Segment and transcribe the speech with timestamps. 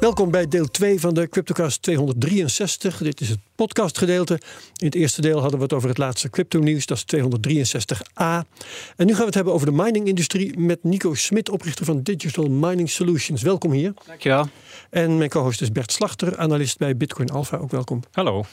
[0.00, 2.98] Welkom bij deel 2 van de Cryptocast 263.
[2.98, 4.34] Dit is het podcastgedeelte.
[4.76, 6.86] In het eerste deel hadden we het over het laatste crypto-nieuws.
[6.86, 8.46] Dat is 263a.
[8.96, 12.48] En nu gaan we het hebben over de mining-industrie met Nico Smit, oprichter van Digital
[12.48, 13.42] Mining Solutions.
[13.42, 13.92] Welkom hier.
[14.06, 14.48] Dankjewel.
[14.90, 17.56] En mijn co-host is Bert Slachter, analist bij Bitcoin Alpha.
[17.56, 18.02] Ook welkom.
[18.12, 18.44] Hallo.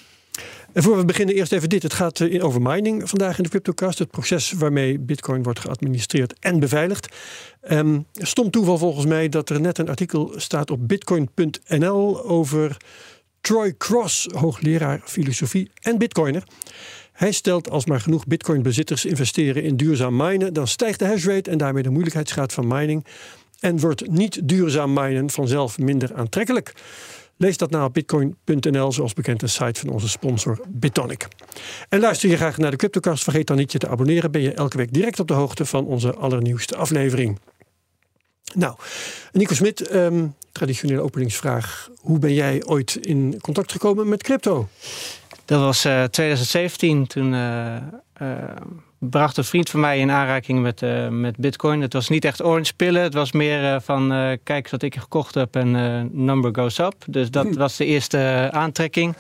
[0.78, 1.83] En voor we beginnen eerst even dit.
[1.83, 4.00] Het gaat eh, over mining vandaag in de CryptoCast.
[4.00, 7.15] Het proces waarmee Bitcoin wordt geadministreerd en beveiligd.
[7.70, 12.78] Um, stom toeval volgens mij dat er net een artikel staat op bitcoin.nl over
[13.42, 16.43] Troy Cross, hoogleraar filosofie en bitcoiner.
[17.12, 21.57] Hij stelt als maar genoeg bitcoin-bezitters investeren in duurzaam minen, dan stijgt de hashrate en
[21.57, 23.06] daarmee de moeilijkheidsgraad van mining.
[23.59, 26.73] En wordt niet duurzaam minen vanzelf minder aantrekkelijk.
[27.37, 31.28] Lees dat nou op bitcoin.nl, zoals bekend een site van onze sponsor Bitonic.
[31.89, 34.31] En luister je graag naar de Cryptocast, vergeet dan niet je te abonneren.
[34.31, 37.39] Ben je elke week direct op de hoogte van onze allernieuwste aflevering.
[38.53, 38.75] Nou,
[39.31, 41.89] Nico Smit, um, traditionele openingsvraag.
[42.02, 44.67] Hoe ben jij ooit in contact gekomen met crypto?
[45.45, 47.08] Dat was uh, 2017.
[47.08, 47.75] Toen uh,
[48.22, 48.44] uh,
[49.00, 51.81] bracht een vriend van mij in aanraking met, uh, met bitcoin.
[51.81, 53.02] Het was niet echt orange pillen.
[53.02, 55.72] Het was meer uh, van uh, kijk wat ik gekocht heb en
[56.26, 56.95] number goes up.
[57.08, 59.16] Dus dat was de eerste aantrekking.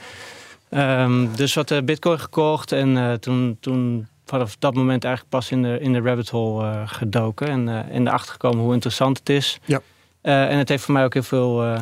[0.69, 5.79] Um, dus wat bitcoin gekocht en toen, toen vanaf dat moment eigenlijk pas in de,
[5.79, 7.47] in de rabbit hole gedoken.
[7.47, 9.59] En in de achtergekomen hoe interessant het is.
[9.65, 9.81] Ja.
[10.21, 11.77] en het heeft voor mij ook heel veel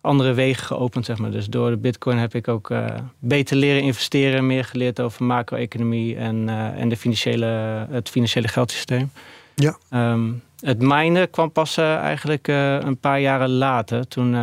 [0.00, 1.30] andere wegen geopend, zeg maar.
[1.30, 2.86] Dus door de bitcoin heb ik ook uh,
[3.18, 7.46] beter leren investeren, meer geleerd over macro-economie en, uh, en de financiële,
[7.90, 9.10] het financiële geldsysteem.
[9.54, 9.76] Ja.
[10.12, 14.08] Um, het minen kwam pas uh, eigenlijk een paar jaren later.
[14.08, 14.36] Toen,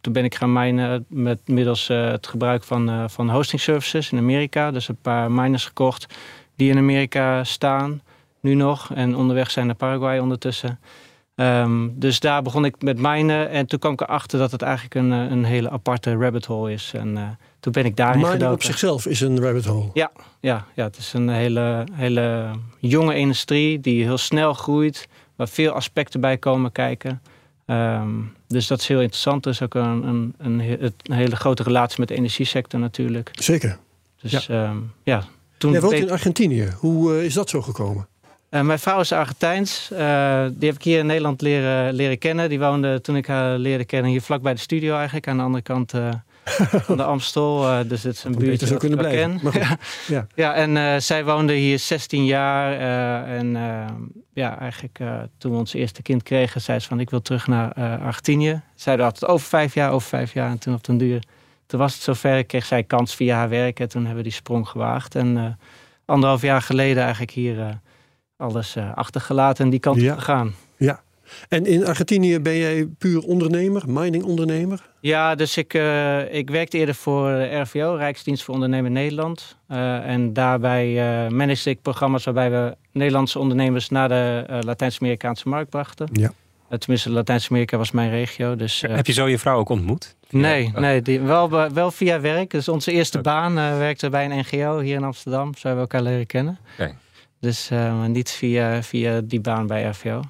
[0.00, 4.70] toen ben ik gaan minen met middels het gebruik van, van hosting services in Amerika.
[4.70, 6.14] Dus een paar miners gekocht
[6.56, 8.02] die in Amerika staan,
[8.40, 8.90] nu nog.
[8.94, 10.78] En onderweg zijn naar Paraguay ondertussen.
[11.40, 13.50] Um, dus daar begon ik met mijnen.
[13.50, 16.72] En toen kwam ik erachter dat het eigenlijk een, eh, een hele aparte rabbit hole
[16.72, 16.92] is.
[16.94, 17.28] En uh,
[17.60, 18.54] toen ben ik daarin Mining gedoken.
[18.54, 19.90] op zichzelf is een rabbit hole?
[19.92, 20.10] Ja,
[20.40, 25.08] ja, ja het is een hele, hele jonge industrie die heel snel groeit.
[25.36, 27.22] Waar veel aspecten bij komen kijken.
[27.66, 29.44] Um, dus dat is heel interessant.
[29.44, 30.60] Er is ook een, een, een,
[31.02, 33.30] een, hele grote relatie met de energiesector natuurlijk.
[33.32, 33.78] Zeker.
[34.20, 35.24] Dus ja, um, ja
[35.58, 36.72] toen Jij woont in Argentinië.
[36.76, 38.08] Hoe uh, is dat zo gekomen?
[38.50, 39.90] Uh, mijn vrouw is Argentijns.
[39.92, 39.98] Uh,
[40.52, 42.48] die heb ik hier in Nederland leren, leren kennen.
[42.48, 45.28] Die woonde toen ik haar leerde kennen hier vlak bij de studio eigenlijk.
[45.28, 46.08] Aan de andere kant uh,
[46.86, 47.86] van de Amstel.
[47.88, 49.40] dus het is een buurtje dat kunnen blijven.
[49.40, 49.60] ken.
[49.60, 49.78] ja.
[50.06, 50.26] ja.
[50.34, 52.72] ja, en zij woonde hier 16 jaar.
[53.26, 53.56] en
[54.32, 54.98] ja, eigenlijk
[55.38, 58.60] toen we ons eerste kind kregen, zei ze van ik wil terug naar Argentinië.
[58.74, 60.50] Zeiden altijd over vijf jaar, over vijf jaar.
[60.50, 61.22] En toen op den duur,
[61.66, 62.44] toen was het zover.
[62.44, 63.80] Kreeg zij kans via haar werk.
[63.80, 65.14] En toen hebben we die sprong gewaagd.
[65.14, 65.58] En
[66.04, 67.80] anderhalf jaar geleden eigenlijk hier
[68.38, 70.12] alles uh, achtergelaten en die kant ja.
[70.12, 70.54] op gegaan.
[70.76, 71.00] Ja.
[71.48, 74.88] En in Argentinië ben jij puur ondernemer, mining ondernemer?
[75.00, 79.56] Ja, dus ik, uh, ik werkte eerder voor RVO, Rijksdienst voor Ondernemen Nederland.
[79.70, 85.70] Uh, en daarbij uh, managede ik programma's waarbij we Nederlandse ondernemers naar de Latijns-Amerikaanse markt
[85.70, 86.08] brachten.
[86.12, 86.32] Ja.
[86.78, 88.56] tenminste, Latijns-Amerika was mijn regio.
[88.56, 90.16] Dus, Heb je zo je vrouw ook ontmoet?
[90.30, 92.50] Nee, nee die, wel, wel via werk.
[92.50, 93.32] Dus onze eerste okay.
[93.32, 95.54] baan werkte bij een NGO hier in Amsterdam.
[95.54, 96.58] Zo hebben we elkaar leren kennen.
[96.72, 96.94] Okay.
[97.40, 100.22] Dus uh, niet via, via die baan bij RVO.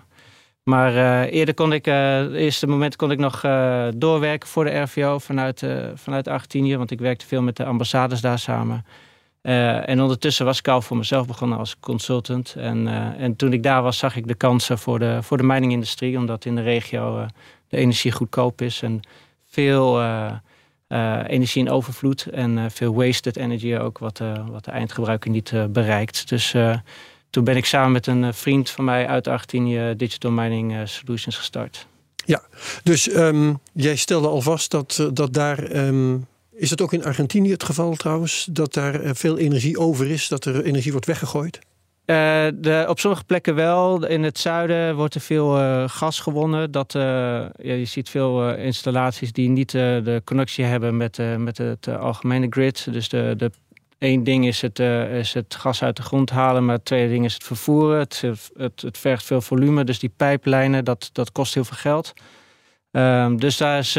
[0.63, 3.41] Maar uh, eerder kon ik, uh, het eerste moment kon ik nog
[3.97, 6.77] doorwerken voor de RVO vanuit, vanuit Argentinië.
[6.77, 8.85] Want ik werkte veel met de ambassades daar samen.
[9.43, 12.55] en ondertussen was ik al voor mezelf begonnen als consultant.
[12.59, 12.89] En,
[13.19, 16.19] en toen ik daar was, zag ik de kansen voor de, voor de miningindustrie.
[16.19, 17.27] Omdat in de regio
[17.69, 19.01] de energie goedkoop is en
[19.47, 20.01] veel
[20.89, 25.31] uh, energie in overvloed en uh, veel wasted energy ook, wat, uh, wat de eindgebruiker
[25.31, 26.29] niet bereikt.
[26.29, 26.55] Dus
[27.31, 31.87] toen ben ik samen met een vriend van mij uit Argentinië Digital Mining Solutions gestart.
[32.25, 32.43] Ja,
[32.83, 35.77] dus um, jij stelde al vast dat, dat daar.
[35.77, 38.49] Um, is het ook in Argentinië het geval trouwens?
[38.51, 41.59] Dat daar veel energie over is, dat er energie wordt weggegooid?
[42.11, 44.07] Uh, de, op sommige plekken wel.
[44.07, 46.71] In het zuiden wordt er veel uh, gas gewonnen.
[46.71, 51.89] Dat, uh, ja, je ziet veel installaties die niet de connectie hebben met, met het
[51.89, 52.93] algemene grid.
[52.93, 53.51] Dus de, de,
[53.99, 54.79] één ding is het,
[55.13, 57.99] is het gas uit de grond halen, maar het tweede ding is het vervoeren.
[57.99, 58.23] Het,
[58.57, 62.13] het, het vergt veel volume, dus die pijplijnen, dat, dat kost heel veel geld.
[62.91, 63.93] Um, dus daar is,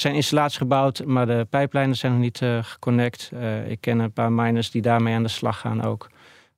[0.00, 3.30] zijn installaties gebouwd, maar de pijplijnen zijn nog niet geconnect.
[3.66, 6.08] ik ken een paar miners die daarmee aan de slag gaan ook.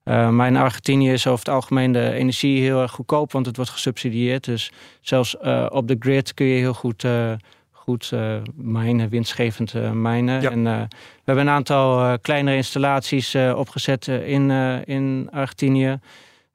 [0.07, 3.55] Uh, maar in Argentinië is over het algemeen de energie heel erg goedkoop, want het
[3.55, 4.43] wordt gesubsidieerd.
[4.43, 4.71] Dus
[5.01, 7.31] zelfs uh, op de grid kun je heel goed, uh,
[7.71, 8.11] goed.
[8.55, 10.41] mijnen, winstgevend mijnen.
[10.41, 10.51] Ja.
[10.51, 10.87] En we
[11.23, 14.51] hebben een aantal kleinere installaties opgezet in,
[14.85, 15.99] in Argentinië.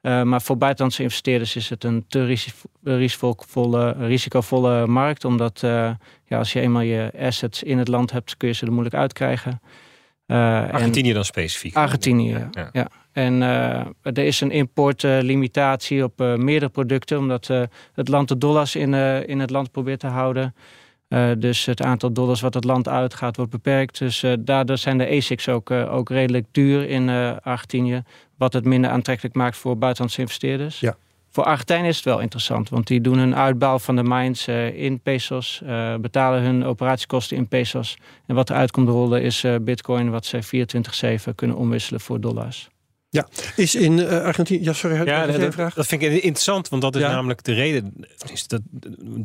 [0.00, 2.36] maar voor buitenlandse investeerders is het een te
[2.82, 5.24] risicovolle, risicovolle markt.
[5.24, 8.72] Omdat ja, als je eenmaal je assets in het land hebt, kun je ze er
[8.72, 9.60] moeilijk uitkrijgen.
[10.26, 11.74] Argentinië dan specifiek?
[11.74, 12.70] Argentinië, ja.
[12.72, 12.88] ja.
[13.12, 17.62] En uh, er is een importlimitatie op uh, meerdere producten, omdat uh,
[17.92, 18.94] het land de dollars in,
[19.26, 20.54] in het land probeert te houden.
[21.38, 23.98] dus het aantal dollars wat het land uitgaat wordt beperkt.
[23.98, 27.08] Dus daardoor zijn de ASICs ook, ook redelijk duur in
[27.42, 28.02] Argentinië,
[28.38, 30.80] wat het minder aantrekkelijk maakt voor buitenlandse investeerders.
[30.80, 30.96] Ja.
[31.28, 35.00] Voor Argentijn is het wel interessant, want die doen hun uitbouw van de mines in
[35.00, 35.62] pesos,
[36.00, 37.96] betalen hun operatiekosten in pesos.
[38.26, 40.66] En wat eruit komt rollen is bitcoin, wat ze
[41.30, 42.71] 24-7 kunnen omwisselen voor dollars.
[43.12, 43.26] Ja,
[43.56, 44.64] is in uh, Argentinië.
[44.64, 45.74] Ja, sorry, ja, dat, vraag?
[45.74, 47.94] dat vind ik interessant, want dat is namelijk de reden.
[48.32, 48.60] Is dat,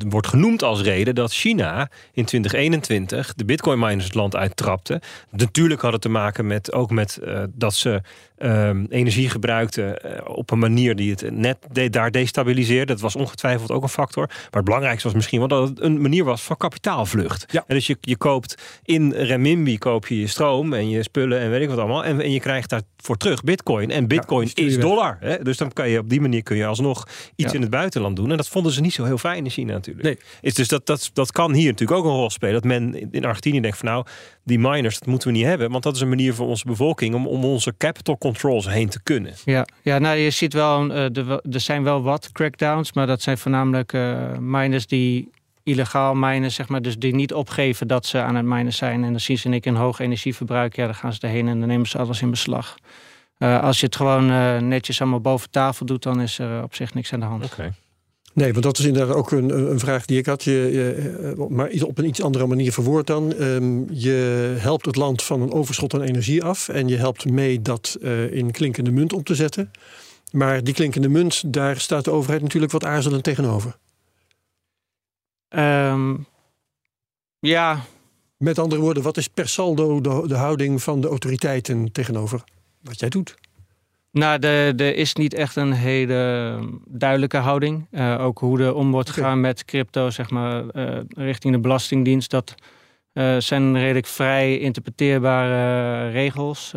[0.07, 5.01] wordt genoemd als reden dat China in 2021 de bitcoin miners het land uittrapte.
[5.31, 8.01] Natuurlijk had het te maken met ook met uh, dat ze
[8.39, 12.94] uh, energie gebruikten uh, op een manier die het net de, daar destabiliseerde.
[12.94, 14.28] Dat was ongetwijfeld ook een factor.
[14.28, 17.45] Maar het belangrijkste was misschien wel dat het een manier was van kapitaalvlucht.
[17.51, 17.63] Ja.
[17.68, 21.50] En dus je, je koopt in renminbi koop je je stroom en je spullen en
[21.50, 22.06] weet ik wat allemaal.
[22.06, 23.75] En, en je krijgt daarvoor terug bitcoin.
[23.81, 25.18] En bitcoin ja, is dollar.
[25.19, 25.44] Hè?
[25.44, 27.56] Dus dan kan je op die manier kun je alsnog iets ja.
[27.56, 28.31] in het buitenland doen.
[28.31, 30.06] En dat vonden ze niet zo heel fijn in China natuurlijk.
[30.06, 30.18] Nee.
[30.41, 32.53] Is dus dat, dat, dat kan hier natuurlijk ook een rol spelen.
[32.53, 34.06] Dat men in Argentinië denkt van nou,
[34.44, 35.71] die miners, dat moeten we niet hebben.
[35.71, 39.03] Want dat is een manier voor onze bevolking om, om onze capital controls heen te
[39.03, 39.33] kunnen.
[39.45, 43.38] Ja, ja nou je ziet wel, de, er zijn wel wat crackdowns, maar dat zijn
[43.38, 45.29] voornamelijk uh, miners die
[45.63, 49.03] illegaal minen, zeg maar, dus die niet opgeven dat ze aan het minen zijn.
[49.03, 51.88] En dan zien ze een hoog energieverbruik, ja, dan gaan ze erheen en dan nemen
[51.88, 52.77] ze alles in beslag.
[53.39, 56.75] Uh, als je het gewoon uh, netjes allemaal boven tafel doet, dan is er op
[56.75, 57.44] zich niks aan de hand.
[57.45, 57.74] Okay.
[58.34, 60.44] Nee, want dat is inderdaad ook een, een vraag die ik had.
[60.44, 63.34] Je, je, maar op een iets andere manier verwoord dan.
[63.42, 66.69] Um, je helpt het land van een overschot aan energie af.
[66.69, 69.72] En je helpt mee dat uh, in klinkende munt om te zetten.
[70.31, 73.78] Maar die klinkende munt, daar staat de overheid natuurlijk wat aarzelend tegenover.
[75.50, 76.25] Um,
[77.39, 77.81] ja.
[78.38, 82.44] Met andere woorden, wat is per saldo de, de houding van de autoriteiten tegenover
[82.88, 83.36] wat jij doet?
[84.12, 87.88] Nou, er is niet echt een hele duidelijke houding.
[87.92, 89.42] Uh, ook hoe er om wordt gegaan okay.
[89.42, 92.30] met crypto, zeg maar, uh, richting de Belastingdienst.
[92.30, 92.56] Dat
[93.13, 96.74] uh, zijn redelijk vrij interpreteerbare regels.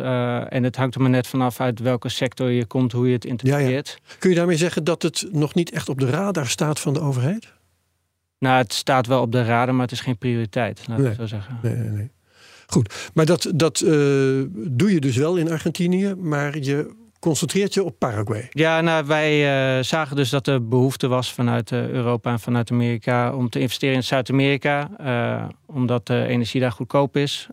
[0.49, 3.25] en het hangt er maar net vanaf uit welke sector je komt, hoe je het
[3.25, 3.87] interpreteert.
[3.87, 4.15] Ja, ja.
[4.19, 6.99] Kun je daarmee zeggen dat het nog niet echt op de radar staat van de
[6.99, 7.53] overheid?
[8.39, 11.15] Nou, het staat wel op de radar, maar het is geen prioriteit, laat ik nee.
[11.15, 11.59] zo zeggen.
[11.61, 12.11] Nee, nee, nee.
[12.71, 13.77] Goed, maar dat, dat
[14.53, 18.47] doe je dus wel in Argentinië, maar je concentreert je op Paraguay.
[18.51, 22.71] Ja, nou, wij uh, zagen dus dat er behoefte was vanuit uh, Europa en vanuit
[22.71, 27.47] Amerika om te investeren in Zuid-Amerika, uh, omdat de energie daar goedkoop is.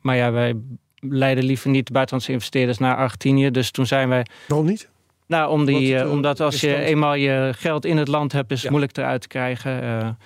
[0.00, 0.54] maar ja, wij
[1.00, 3.50] leiden liever niet buitenlandse investeerders naar Argentinië.
[3.50, 4.26] Dus toen zijn wij.
[4.48, 4.88] Waarom niet?
[5.26, 8.56] Nou, om die, het, omdat als je eenmaal je geld in het land hebt, is
[8.56, 8.70] het ja.
[8.70, 10.18] moeilijk eruit te krijgen.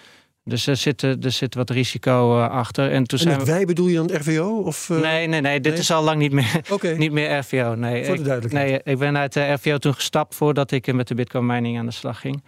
[0.51, 2.91] Dus er zit, er zit wat risico uh, achter.
[2.91, 4.63] En, toen en zijn wij bedoel je dan RVO?
[4.63, 5.01] Of, uh...
[5.01, 5.61] Nee, nee, nee.
[5.61, 5.81] Dit nee?
[5.81, 6.97] is al lang niet meer, okay.
[7.05, 7.75] niet meer RVO.
[7.75, 8.71] Nee, Voor de duidelijkheid.
[8.71, 11.79] Ik, nee, ik ben uit de RVO toen gestapt voordat ik met de Bitcoin mining
[11.79, 12.43] aan de slag ging.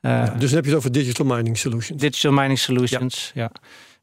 [0.00, 2.00] Ja, dus dan heb je het over Digital Mining Solutions.
[2.00, 3.50] Digital Mining Solutions, ja.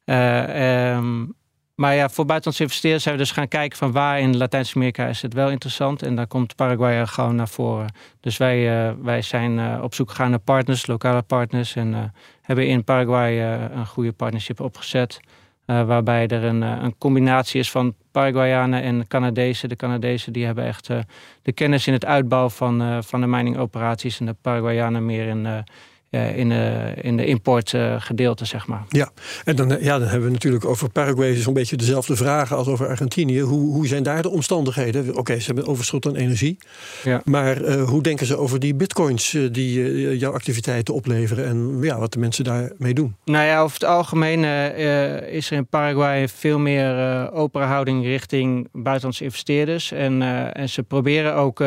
[0.03, 0.97] ja.
[0.97, 1.35] Um,
[1.77, 5.21] maar ja, voor buitenlandse investeerders zijn we dus gaan kijken van waar in Latijns-Amerika is
[5.21, 6.01] het wel interessant.
[6.01, 7.93] En daar komt Paraguay gewoon naar voren.
[8.19, 11.75] Dus wij, uh, wij zijn uh, op zoek gegaan naar partners, lokale partners.
[11.75, 11.99] En uh,
[12.41, 13.39] hebben in Paraguay
[13.71, 15.19] een goede partnership opgezet.
[15.65, 19.69] waarbij er een, een combinatie is van Paraguayanen en Canadezen.
[19.69, 20.89] De Canadezen die hebben echt
[21.41, 24.19] de kennis in het uitbouwen van, van de miningoperaties.
[24.19, 25.65] En de Paraguayanen meer in
[26.09, 28.83] in, uh, in de importgedeelte, uh, zeg maar.
[28.89, 29.09] Ja,
[29.43, 32.87] en dan, ja, dan hebben we natuurlijk over Paraguay zo'n beetje dezelfde vragen als over
[32.87, 33.41] Argentinië.
[33.41, 35.09] Hoe, hoe zijn daar de omstandigheden?
[35.09, 36.57] Oké, okay, ze hebben overschot aan energie.
[37.03, 37.21] Ja.
[37.25, 42.13] Maar uh, hoe denken ze over die bitcoins die jouw activiteiten opleveren en ja, wat
[42.13, 43.15] de mensen daarmee doen?
[43.25, 44.43] Nou ja, over het algemeen
[45.29, 49.91] is er in Paraguay veel meer opere houding richting buitenlandse investeerders.
[49.91, 50.21] En,
[50.53, 51.63] en ze proberen ook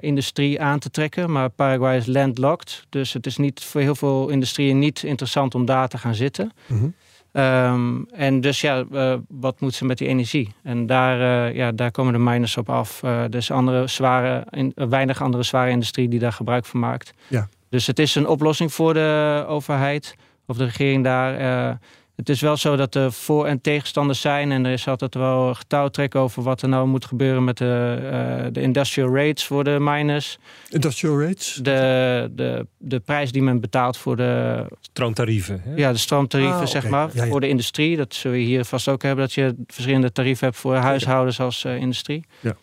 [0.00, 2.86] industrie aan te trekken, maar Paraguay is landlocked.
[2.88, 6.52] Dus het is niet voor heel veel industrieën niet interessant om daar te gaan zitten.
[6.66, 7.42] Mm -hmm.
[7.42, 10.54] um, en dus ja, uh, wat moet ze met die energie?
[10.62, 13.02] En daar, uh, ja, daar komen de miners op af.
[13.04, 17.12] Uh, dus andere zware, in, weinig andere zware industrie die daar gebruik van maakt.
[17.28, 17.48] Ja.
[17.68, 20.14] Dus het is een oplossing voor de overheid
[20.46, 21.78] of de regering daar.
[22.22, 24.52] Het is wel zo dat er voor- en tegenstanders zijn.
[24.52, 28.46] En er is altijd wel getouwtrek over wat er nou moet gebeuren met de, uh,
[28.52, 30.38] de industrial rates voor de miners.
[30.68, 31.54] Industrial rates?
[31.62, 34.64] De, de, de prijs die men betaalt voor de...
[34.80, 35.62] Stroomtarieven.
[35.64, 35.74] Hè?
[35.74, 37.96] Ja, de stroomtarieven, ah, zeg maar, voor de industrie.
[37.96, 41.64] Dat zul je hier vast ook hebben, dat je verschillende tarieven hebt voor huishoudens als
[41.64, 42.24] uh, industrie.
[42.40, 42.56] Ja.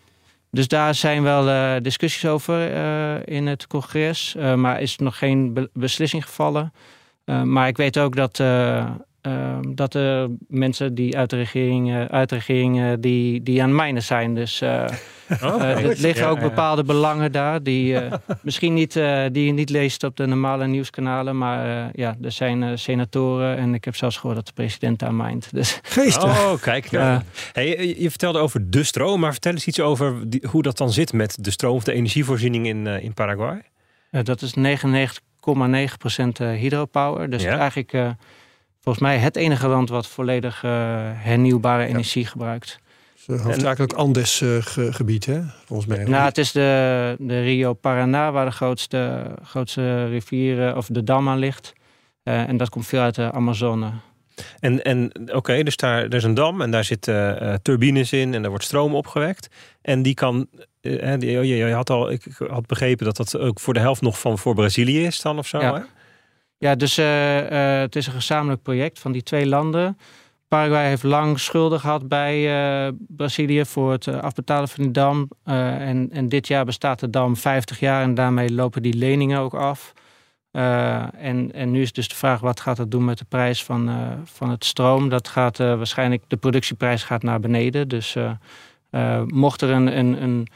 [0.51, 2.57] Dus daar zijn wel uh, discussies over
[3.27, 4.35] in het congres.
[4.55, 6.73] maar is nog geen be beslissing gevallen.
[7.43, 8.39] maar ik weet ook dat
[9.29, 14.03] Ehm, dat er mensen die uit de regering, uit de regering die, die aan mijnen
[14.03, 14.35] zijn.
[14.35, 14.85] Dus uh,
[15.43, 18.93] oh, er liggen ook bepaalde belangen daar die uh, misschien niet,
[19.31, 21.37] die je niet leest op de normale nieuwskanalen.
[21.37, 25.47] Maar ja, er zijn senatoren en ik heb zelfs gehoord dat de president aan mijnt.
[25.51, 26.23] Dus, Geestig.
[26.23, 26.89] Oh, kijk.
[27.51, 30.15] hey, je vertelde over de stroom, maar vertel eens iets over
[30.49, 33.61] hoe dat dan zit met de stroom of de energievoorziening in, in Paraguay.
[34.11, 34.63] dat is 99,9%
[36.37, 37.29] hydropower.
[37.29, 37.93] Dus eigenlijk
[38.89, 40.71] volgens mij het enige land wat volledig uh,
[41.13, 42.79] hernieuwbare energie gebruikt.
[43.25, 45.41] Hoofdzakelijk Andes uh, gebied, hè?
[45.65, 46.03] Volgens mij.
[46.03, 51.29] Nou, het is de, de Rio Paraná waar de grootste, grootste rivier of de dam
[51.29, 51.73] aan ligt.
[52.23, 53.91] Uh, en dat komt veel uit de Amazone.
[54.59, 58.33] En, en oké, dus daar er is een dam en daar zitten uh, turbines in
[58.33, 59.49] en er wordt stroom opgewekt.
[59.81, 60.47] En die kan,
[60.81, 64.01] uh, die, je, je, had al, ik had begrepen dat dat ook voor de helft
[64.01, 65.59] nog van voor Brazilië is dan of zo.
[65.59, 65.73] Ja.
[65.73, 65.81] Hè?
[66.59, 69.97] Ja, dus uh, uh, het is een gezamenlijk project van die twee landen.
[70.47, 72.37] Paraguay heeft lang schulden gehad bij
[72.87, 75.27] uh, Brazilië voor het afbetalen van die dam.
[75.43, 79.53] en, en dit jaar bestaat de dam 50 jaar en daarmee lopen die leningen ook
[79.53, 79.93] af.
[80.51, 83.89] en, en nu is dus de vraag, wat gaat dat doen met de prijs van,
[84.23, 85.09] van het stroom?
[85.09, 87.87] Dat gaat waarschijnlijk, de productieprijs gaat naar beneden.
[87.87, 88.15] Dus
[89.25, 90.47] mocht er een, een, een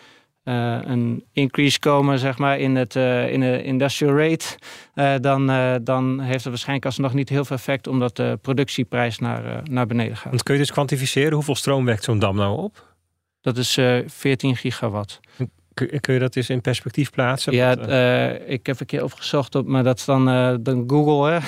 [0.43, 4.45] uh, een increase komen zeg maar, in, het, uh, in de industrial rate,
[4.95, 5.45] uh, dan,
[5.83, 10.17] dan heeft het waarschijnlijk alsnog niet heel veel effect, omdat de productieprijs naar, naar beneden
[10.17, 10.29] gaat.
[10.29, 12.91] Want kun je dus kwantificeren hoeveel stroom wekt zo'n dam nou op?
[13.41, 15.19] Dat is 14 gigawatt.
[15.73, 17.53] Kun je dat eens in perspectief plaatsen?
[17.53, 21.41] Ja, uh, ik heb een keer opgezocht, op, maar dat is dan, uh, dan Google.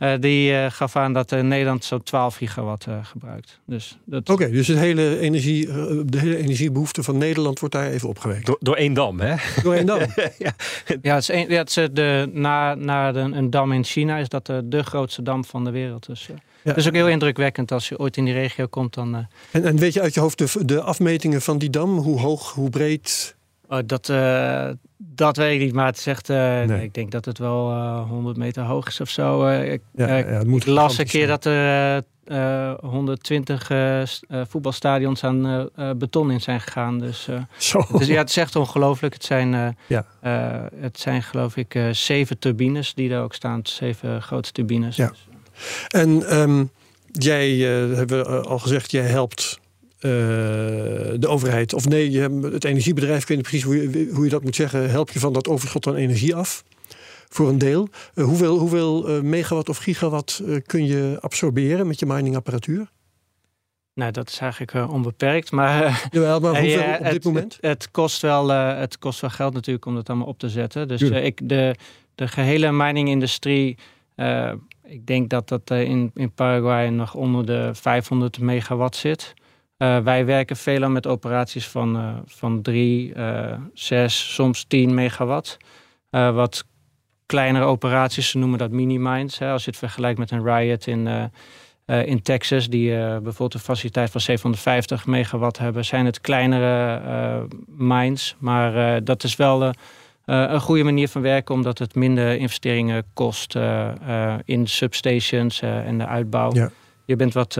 [0.00, 3.60] uh, die gaf aan dat Nederland zo'n 12 gigawatt gebruikt.
[3.66, 4.30] Dus dat...
[4.30, 5.66] Oké, dus het hele energie,
[6.06, 8.46] de hele energiebehoefte van Nederland wordt daar even opgewekt.
[8.46, 9.34] Door, door één dam, hè?
[9.62, 9.98] Door één dam.
[10.38, 10.54] ja.
[11.02, 14.16] ja, het is, een, ja, het is de, na, na de, een dam in China
[14.16, 16.06] is dat de, de grootste dam van de wereld.
[16.06, 16.34] Dus, ja.
[16.62, 18.94] Het is ook heel indrukwekkend als je ooit in die regio komt.
[18.94, 21.98] Dan, en, en weet je uit je hoofd de, de afmetingen van die dam?
[21.98, 23.36] Hoe hoog, hoe breed?
[23.72, 26.66] Oh, dat, uh, dat weet ik niet, maar het echt, uh, nee.
[26.66, 29.48] Nee, ik denk dat het wel uh, 100 meter hoog is of zo.
[29.48, 32.02] ik, ja, ja, het moet ik las een keer dat er
[32.80, 33.70] 120
[34.48, 36.98] voetbalstadions aan beton in zijn gegaan.
[36.98, 37.84] Dus, zo.
[37.92, 39.14] dus ja, het is echt ongelooflijk.
[39.14, 40.04] Het zijn, ja.
[40.76, 43.60] het zijn geloof ik zeven turbines die daar ook staan.
[43.62, 44.96] Zeven grote turbines.
[44.96, 45.08] Ja.
[45.08, 45.26] Dus.
[45.88, 46.70] En um,
[47.12, 49.60] jij, hebben we al gezegd, jij helpt
[50.04, 50.10] uh,
[51.18, 54.30] de overheid, of nee, je, het energiebedrijf, ik weet niet precies hoe je, hoe je
[54.30, 56.64] dat moet zeggen, help je van dat overschot aan energie af.
[57.28, 57.88] Voor een deel.
[58.14, 62.90] Uh, hoeveel hoeveel uh, megawatt of gigawatt kun je absorberen met je miningapparatuur?
[63.94, 65.50] Nou, dat is eigenlijk onbeperkt.
[65.50, 67.58] Maar, Jawel, maar hoeveel op dit het, moment?
[67.60, 70.88] Het, het, kost wel, het kost wel geld natuurlijk om dat allemaal op te zetten.
[70.88, 71.74] Dus ik, de,
[72.14, 73.78] de gehele miningindustrie
[74.92, 79.34] ik denk dat dat in, in Paraguay nog onder de 500 megawatt zit.
[79.82, 85.56] Uh, wij werken veelal met operaties van, uh, van 3, uh, 6, soms 10 megawatt.
[86.10, 86.64] Wat
[87.26, 89.42] kleinere operaties, ze noemen dat mini-mines.
[89.42, 91.30] Als je het vergelijkt met een Riot in,
[91.86, 98.36] in Texas, die bijvoorbeeld een faciliteit van 750 megawatt hebben, zijn het kleinere mines.
[98.38, 99.72] Maar dat is wel
[100.24, 103.58] een goede manier van werken, omdat het minder investeringen kost
[104.44, 106.54] in substations en de uitbouw.
[106.54, 106.70] Ja.
[107.04, 107.58] Je bent wat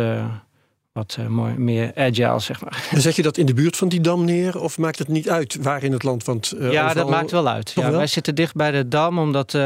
[0.93, 2.89] wat uh, mooi, meer agile, zeg maar.
[2.91, 4.61] En zet je dat in de buurt van die dam neer?
[4.61, 6.25] Of maakt het niet uit waar in het land?
[6.25, 7.73] Want, uh, ja, dat maakt wel uit.
[7.75, 7.97] Ja, wel?
[7.97, 9.61] Wij zitten dicht bij de dam, omdat uh,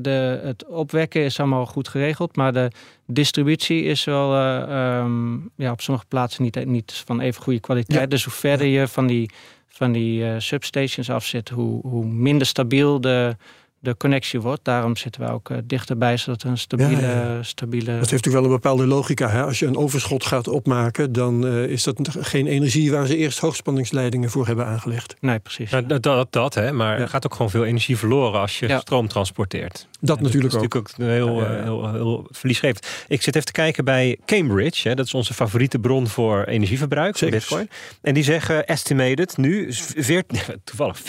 [0.00, 2.36] de, het opwekken is allemaal goed geregeld.
[2.36, 2.70] Maar de
[3.06, 4.36] distributie is wel
[4.70, 8.00] um, ja, op sommige plaatsen niet, niet van even goede kwaliteit.
[8.00, 8.06] Ja.
[8.06, 8.80] Dus hoe verder ja.
[8.80, 9.30] je van die,
[9.68, 13.36] van die substations af zit, hoe, hoe minder stabiel de
[13.80, 14.64] de connectie wordt.
[14.64, 17.42] Daarom zitten we ook uh, dichterbij, zodat een stabiele, ja, ja.
[17.42, 17.86] stabiele...
[17.86, 19.28] Dat heeft natuurlijk wel een bepaalde logica.
[19.28, 19.42] Hè?
[19.42, 23.38] Als je een overschot gaat opmaken, dan uh, is dat geen energie waar ze eerst
[23.38, 25.14] hoogspanningsleidingen voor hebben aangelegd.
[25.20, 25.70] Nee, precies.
[25.70, 26.72] Nou, dat, dat, dat, hè?
[26.72, 29.88] maar er gaat ook gewoon veel energie verloren als je stroom transporteert.
[30.00, 30.72] Dat natuurlijk dat ook.
[30.72, 32.86] Dat is natuurlijk ook heel, uh, heel, heel, heel verliesgevend.
[33.08, 34.88] Ik zit even te kijken bij Cambridge.
[34.88, 34.94] Hè?
[34.94, 37.38] Dat is onze favoriete bron voor energieverbruik, Zeker.
[37.38, 37.68] Bitcoin.
[38.02, 39.66] En die zeggen estimated nu,
[39.96, 40.24] veer,
[40.64, 41.04] toevallig 14,02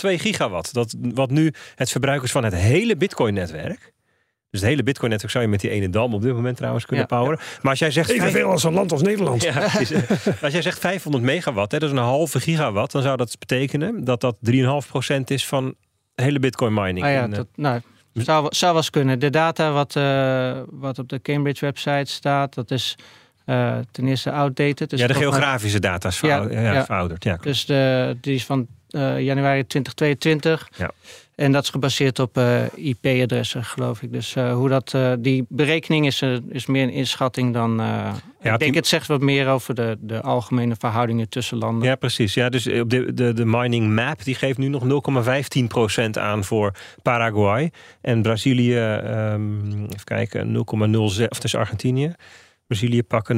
[0.00, 0.72] gigawatt.
[0.72, 3.92] Dat, wat nu het verbruik is van het hele Bitcoin-netwerk.
[4.50, 7.06] Dus het hele Bitcoin-netwerk zou je met die ene dam op dit moment trouwens kunnen
[7.06, 7.38] poweren.
[7.62, 8.10] Maar als jij zegt...
[8.10, 9.42] Evenveel als een land als Nederland.
[9.42, 9.62] Ja,
[10.42, 14.04] als jij zegt 500 megawatt, hè, dat is een halve gigawatt, dan zou dat betekenen
[14.04, 14.56] dat dat 3,5%
[15.24, 15.74] is van
[16.14, 17.04] hele Bitcoin mining.
[17.04, 17.80] Ah ja, in, dat, nou,
[18.12, 19.18] zou, zou wel eens kunnen.
[19.18, 22.96] De data wat, uh, wat op de Cambridge website staat, dat is
[23.46, 24.90] uh, ten eerste outdated.
[24.90, 25.90] Dus ja, de geografische maar...
[25.90, 26.54] data is verouderd.
[26.54, 27.24] Ja, ja, verouderd.
[27.24, 30.68] Ja, dus de, die is van uh, januari 2022.
[30.76, 30.90] Ja.
[31.34, 34.12] En dat is gebaseerd op uh, IP-adressen, geloof ik.
[34.12, 37.76] Dus uh, hoe dat, uh, die berekening is, is meer een inschatting dan.
[38.42, 41.88] Ja, ik denk het zegt wat meer over de, de algemene verhoudingen tussen landen.
[41.88, 42.34] Ja, precies.
[42.34, 44.82] Ja, dus op de, de, de mining map die geeft nu nog
[46.04, 46.72] 0,15% aan voor
[47.02, 47.70] Paraguay.
[48.00, 50.58] En Brazilië, um, even kijken, 0,06,
[51.02, 52.14] of het is Argentinië.
[52.72, 53.36] Brazilië pakken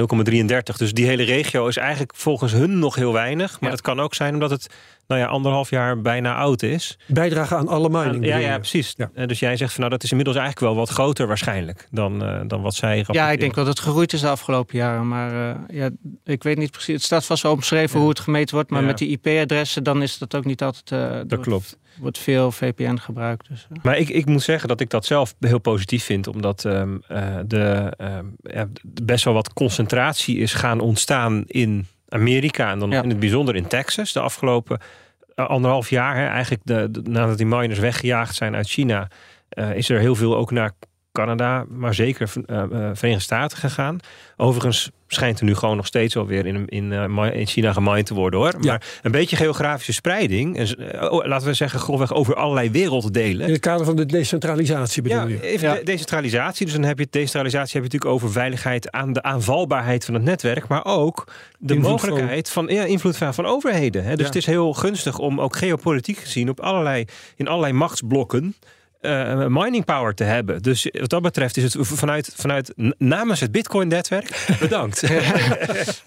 [0.71, 0.77] 0,33.
[0.77, 3.51] Dus die hele regio is eigenlijk volgens hun nog heel weinig.
[3.51, 3.77] Maar ja.
[3.77, 4.67] dat kan ook zijn omdat het
[5.07, 6.99] nou ja, anderhalf jaar bijna oud is.
[7.07, 8.27] Bijdragen aan alle mining.
[8.27, 8.95] ja, ja, precies.
[8.97, 9.27] Ja.
[9.27, 12.41] Dus jij zegt van nou dat is inmiddels eigenlijk wel wat groter waarschijnlijk dan, uh,
[12.47, 15.09] dan wat zij Ja, ik denk dat het gegroeid is de afgelopen jaren.
[15.09, 15.91] Maar uh, ja,
[16.25, 16.95] ik weet niet precies.
[16.95, 18.01] Het staat vast wel omschreven ja.
[18.01, 18.71] hoe het gemeten wordt.
[18.71, 20.91] Maar met die IP-adressen dan is dat ook niet altijd.
[20.91, 23.49] Uh, dat klopt wordt veel VPN gebruikt.
[23.49, 23.79] Dus, uh.
[23.83, 26.27] Maar ik, ik moet zeggen dat ik dat zelf heel positief vind.
[26.27, 27.93] Omdat um, uh, de,
[28.43, 28.69] ja,
[29.03, 32.71] best wel wat concentratie is gaan ontstaan in Amerika.
[32.71, 33.03] En dan ja.
[33.03, 34.81] in het bijzonder in Texas de afgelopen
[35.37, 36.17] uh, anderhalf jaar.
[36.17, 39.09] Hè, eigenlijk de, de, nadat die miners weggejaagd zijn uit China.
[39.75, 40.73] is er heel veel ook naar
[41.15, 43.99] Canada, maar zeker uh, Verenigde Staten gegaan.
[44.37, 48.07] Overigens schijnt er nu gewoon nog steeds wel weer in, in, uh, in China gemined
[48.07, 48.55] te worden hoor.
[48.61, 48.71] Ja.
[48.71, 53.47] Maar een beetje geografische spreiding, en, uh, laten we zeggen grofweg over allerlei werelddelen.
[53.47, 55.43] In het kader van de decentralisatie bedoel ja, je?
[55.43, 56.67] Even ja, de decentralisatie.
[56.67, 60.23] Dus dan heb je decentralisatie heb je natuurlijk over veiligheid aan de aanvalbaarheid van het
[60.23, 61.25] netwerk, maar ook
[61.59, 64.05] de invloed mogelijkheid van, van ja, invloed van, van overheden.
[64.05, 64.11] Hè.
[64.11, 64.27] Dus ja.
[64.27, 67.05] het is heel gunstig om ook geopolitiek gezien op allerlei,
[67.37, 68.55] in allerlei machtsblokken
[69.05, 70.63] uh, mining power te hebben.
[70.63, 75.01] Dus wat dat betreft is het vanuit, vanuit namens het Bitcoin-netwerk bedankt.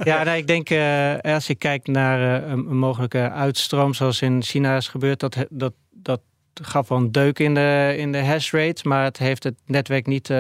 [0.04, 4.44] ja, nou, ik denk uh, als je kijkt naar uh, een mogelijke uitstroom zoals in
[4.44, 6.22] China is gebeurd, dat, dat, dat
[6.54, 10.06] gaf wel een deuk in de, in de hash rate, maar het heeft het netwerk
[10.06, 10.38] niet uh,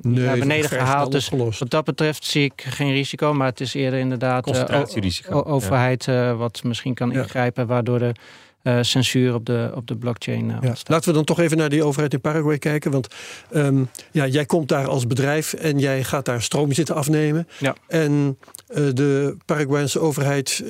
[0.00, 1.12] nee, naar beneden gehaald.
[1.12, 5.42] Dus wat dat betreft zie ik geen risico, maar het is eerder inderdaad concentratierisico.
[5.42, 8.12] overheid wat misschien kan ingrijpen, waardoor de
[8.62, 10.48] uh, censuur op de, op de blockchain.
[10.48, 10.74] Uh, ja.
[10.84, 12.90] Laten we dan toch even naar die overheid in Paraguay kijken.
[12.90, 13.08] Want
[13.54, 17.48] um, ja, jij komt daar als bedrijf en jij gaat daar stroom zitten afnemen.
[17.58, 17.76] Ja.
[17.88, 20.64] En uh, de Paraguayanse overheid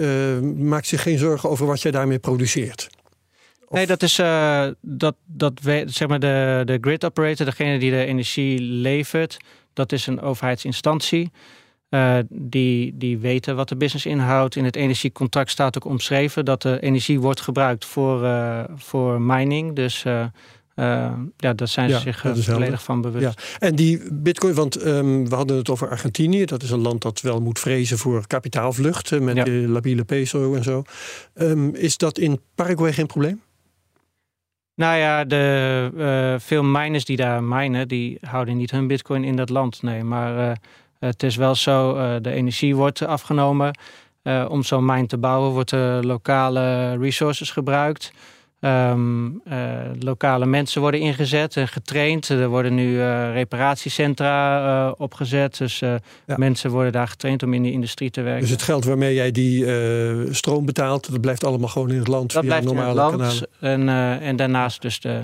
[0.57, 2.89] maakt zich geen zorgen over wat jij daarmee produceert.
[3.67, 3.77] Of?
[3.77, 4.17] Nee, dat is
[4.81, 5.53] dat, dat
[5.87, 9.37] zeg maar de, de grid operator, degene die de energie levert,
[9.73, 11.31] dat is een overheidsinstantie.
[11.90, 14.57] Uh, die, die weten wat de business inhoudt.
[14.57, 19.77] In het energiecontract staat ook omschreven dat de energie wordt gebruikt voor, uh, voor mining.
[19.77, 20.24] Dus uh,
[21.37, 23.24] ja, daar zijn ze ja, zich volledig van bewust.
[23.24, 23.66] Ja.
[23.66, 26.44] En die bitcoin, want um, we hadden het over Argentinië.
[26.44, 29.20] Dat is een land dat wel moet vrezen voor kapitaalvlucht.
[29.20, 29.44] Met ja.
[29.44, 30.83] de labiele peso en zo.
[31.35, 33.42] Um, is dat in Paraguay geen probleem?
[34.74, 39.48] Nou ja, de, veel miners die daar minen, die houden niet hun bitcoin in dat
[39.48, 39.83] land.
[39.83, 40.59] Nee, maar
[40.99, 43.79] het is wel zo, uh, de energie wordt afgenomen.
[44.23, 48.13] Uh, om zo'n mine te bouwen worden lokale resources gebruikt.
[48.61, 49.63] Um, uh,
[49.99, 52.29] lokale mensen worden ingezet en getraind.
[52.29, 55.59] Er worden nu reparatiecentra opgezet.
[55.59, 56.01] Dus ja.
[56.37, 58.41] mensen worden daar getraind om in de industrie te werken.
[58.41, 59.65] Dus het geld waarmee jij die
[60.35, 63.23] stroom betaalt, dat blijft allemaal gewoon in het land dat via blijft normale in het
[63.23, 63.43] land.
[63.61, 63.89] En,
[64.21, 65.21] en daarnaast dus de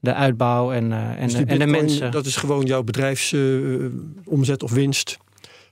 [0.00, 2.10] de uitbouw en, uh, en, dus de, en de mensen.
[2.10, 5.18] Dat is gewoon jouw bedrijfsomzet uh, of winst.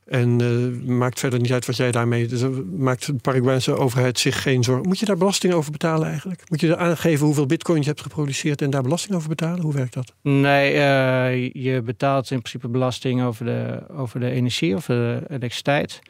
[0.07, 2.27] En uh, maakt verder niet uit wat jij daarmee.
[2.27, 2.43] Dus
[2.77, 4.89] maakt de Paraguayse overheid zich geen zorgen.
[4.89, 6.43] Moet je daar belasting over betalen eigenlijk?
[6.51, 9.61] Moet je aangeven hoeveel bitcoin je hebt geproduceerd en daar belasting over betalen?
[9.61, 10.13] Hoe werkt dat?
[10.23, 16.01] Nee, uh, je betaalt in principe belasting over de, over de energie of de elektriciteit.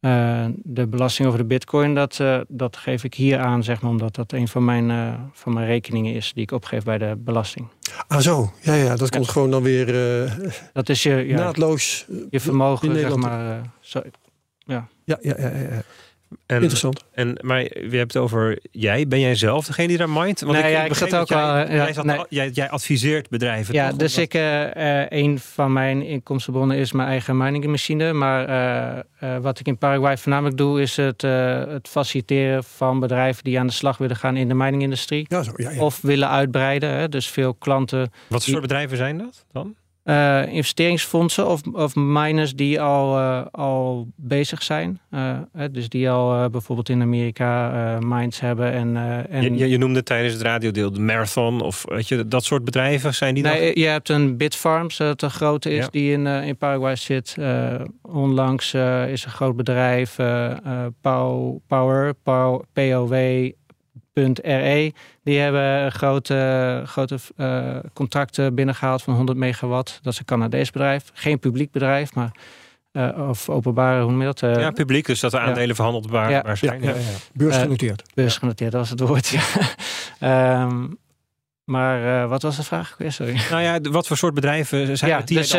[0.00, 3.90] Uh, de belasting over de bitcoin, dat, uh, dat geef ik hier aan, zeg maar,
[3.90, 7.16] omdat dat een van mijn, uh, van mijn rekeningen is die ik opgeef bij de
[7.18, 7.68] belasting.
[8.06, 9.86] Ah zo, ja, ja dat komt gewoon dan weer
[10.72, 13.60] dat is je, ja, naadloos je vermogen, zeg maar.
[13.80, 14.02] Zo,
[14.58, 14.88] ja.
[15.04, 15.82] Ja, ja, ja, ja.
[16.46, 17.04] En, Interessant.
[17.12, 19.08] En, maar we hebben het over jij.
[19.08, 20.40] Ben jij zelf degene die daar mindt?
[20.40, 21.56] Want nee, ik, ja, ik zat ook jij, wel.
[21.56, 22.24] Ja, jij, zat, nee.
[22.28, 23.74] jij, jij, adviseert bedrijven.
[23.74, 23.98] Ja, toch?
[23.98, 28.12] dus ik, uh, een van mijn inkomstenbronnen is mijn eigen miningmachine.
[28.12, 33.44] Maar uh, uh, wat ik in Paraguay voornamelijk doe, is het, het faciliteren van bedrijven
[33.44, 35.24] die aan de slag willen gaan in de miningindustrie.
[35.28, 35.80] Ja, zo, ja, ja.
[35.80, 36.90] Of willen uitbreiden.
[36.90, 37.08] Hè.
[37.08, 38.12] Dus veel klanten.
[38.28, 38.62] Wat voor die...
[38.62, 39.74] bedrijven zijn dat dan?
[40.04, 45.00] Uh, investeringsfondsen of, of miners die al, uh, al bezig zijn.
[45.10, 45.38] Uh,
[45.70, 48.72] dus die al bijvoorbeeld in Amerika mines hebben.
[48.72, 48.96] En,
[49.30, 49.56] en...
[49.56, 53.34] Je, je, noemde tijdens het radiodeel de Marathon of weet je, dat soort bedrijven zijn
[53.34, 57.36] die nee, Je hebt een Bitfarms, dat de grote is, die in, in Paraguay zit.
[58.02, 58.74] onlangs
[59.08, 60.16] is een groot bedrijf,
[61.00, 63.14] Power, Power, POW
[64.24, 64.92] .re.
[65.22, 69.98] Die hebben grote, grote uh, contracten binnengehaald van 100 megawatt.
[70.02, 71.10] Dat is een Canadees bedrijf.
[71.12, 72.30] Geen publiek bedrijf, maar
[72.92, 74.22] uh, of openbare, hoe noem?
[74.22, 76.54] Uh, ja, publiek, dus dat de aandelen verhandeld waar, ja.
[76.54, 76.82] zijn.
[76.82, 76.96] Ja, ja,
[77.32, 78.02] Beursgenoteerd.
[78.14, 79.34] beursgenoteerd, dat was het woord.
[80.20, 80.98] um,
[81.64, 82.96] maar wat was de vraag?
[83.06, 83.40] Sorry.
[83.50, 85.54] Nou ja, wat voor soort bedrijven zijn ja, Dus,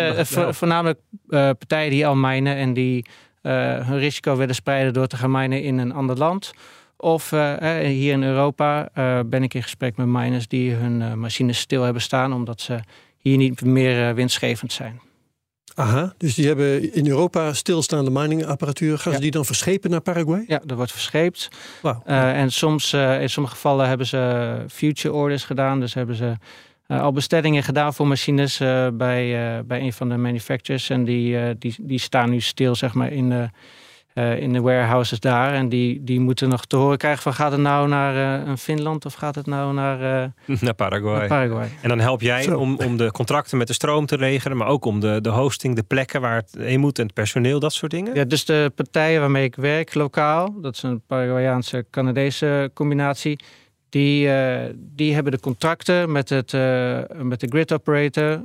[0.49, 3.05] voornamelijk partijen die al mijnen en die
[3.41, 6.51] hun risico willen spreiden door te gaan mijnen in een ander land.
[7.01, 11.13] Of uh, hier in Europa uh, ben ik in gesprek met miners die hun uh,
[11.13, 12.79] machines stil hebben staan, omdat ze
[13.17, 15.01] hier niet meer winstgevend zijn.
[15.75, 18.97] Aha, dus die hebben in Europa stilstaande miningapparatuur.
[18.97, 20.43] Gaan ze die dan verschepen naar Paraguay?
[20.47, 21.49] Ja, dat wordt verscheept.
[21.81, 22.01] Wow.
[22.05, 25.79] en soms, in sommige gevallen hebben ze future orders gedaan.
[25.79, 26.35] Dus hebben ze
[26.87, 28.57] al bestellingen gedaan voor machines
[28.93, 30.89] bij, bij een van de manufacturers.
[30.89, 33.49] En die, die, die staan nu stil, zeg maar, in de
[34.13, 35.53] uh, in de warehouses daar.
[35.53, 38.57] En die, die moeten nog te horen krijgen van gaat het nou naar uh, een
[38.57, 41.19] Finland of gaat het nou naar, uh, naar, Paraguay.
[41.19, 41.69] naar, Paraguay.
[41.81, 44.85] En dan help jij om, om de contracten met de stroom te regelen, maar ook
[44.85, 47.91] om de, de hosting, de plekken waar het heen moet en het personeel, dat soort
[47.91, 48.15] dingen?
[48.15, 53.39] Ja, dus de partijen waarmee ik werk lokaal, dat is een Paraguayaanse Canadese combinatie.
[53.89, 54.29] Die,
[54.75, 56.51] die hebben de contracten met, het,
[57.21, 58.41] met de grid operator.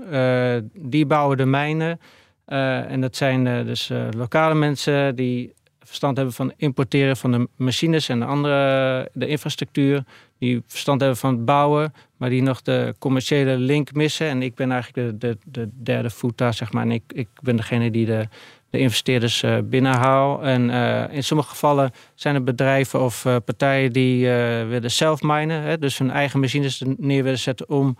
[0.75, 2.01] die bouwen de mijnen.
[2.47, 8.19] En dat zijn dus lokale mensen die verstand hebben van importeren van de machines en
[8.19, 10.05] de andere de infrastructuur.
[10.39, 14.27] Die verstand hebben van het bouwen, maar die nog de commerciële link missen.
[14.27, 16.83] En ik ben eigenlijk de, de, de derde voet daar, zeg maar.
[16.83, 18.29] En ik, ik ben degene die de,
[18.71, 20.43] de investeerders binnenhaal.
[20.43, 20.71] En
[21.11, 24.29] in sommige gevallen zijn er bedrijven of partijen die
[24.69, 25.63] willen zelf minen.
[25.63, 27.97] Hè, dus hun eigen machines neer willen zetten om,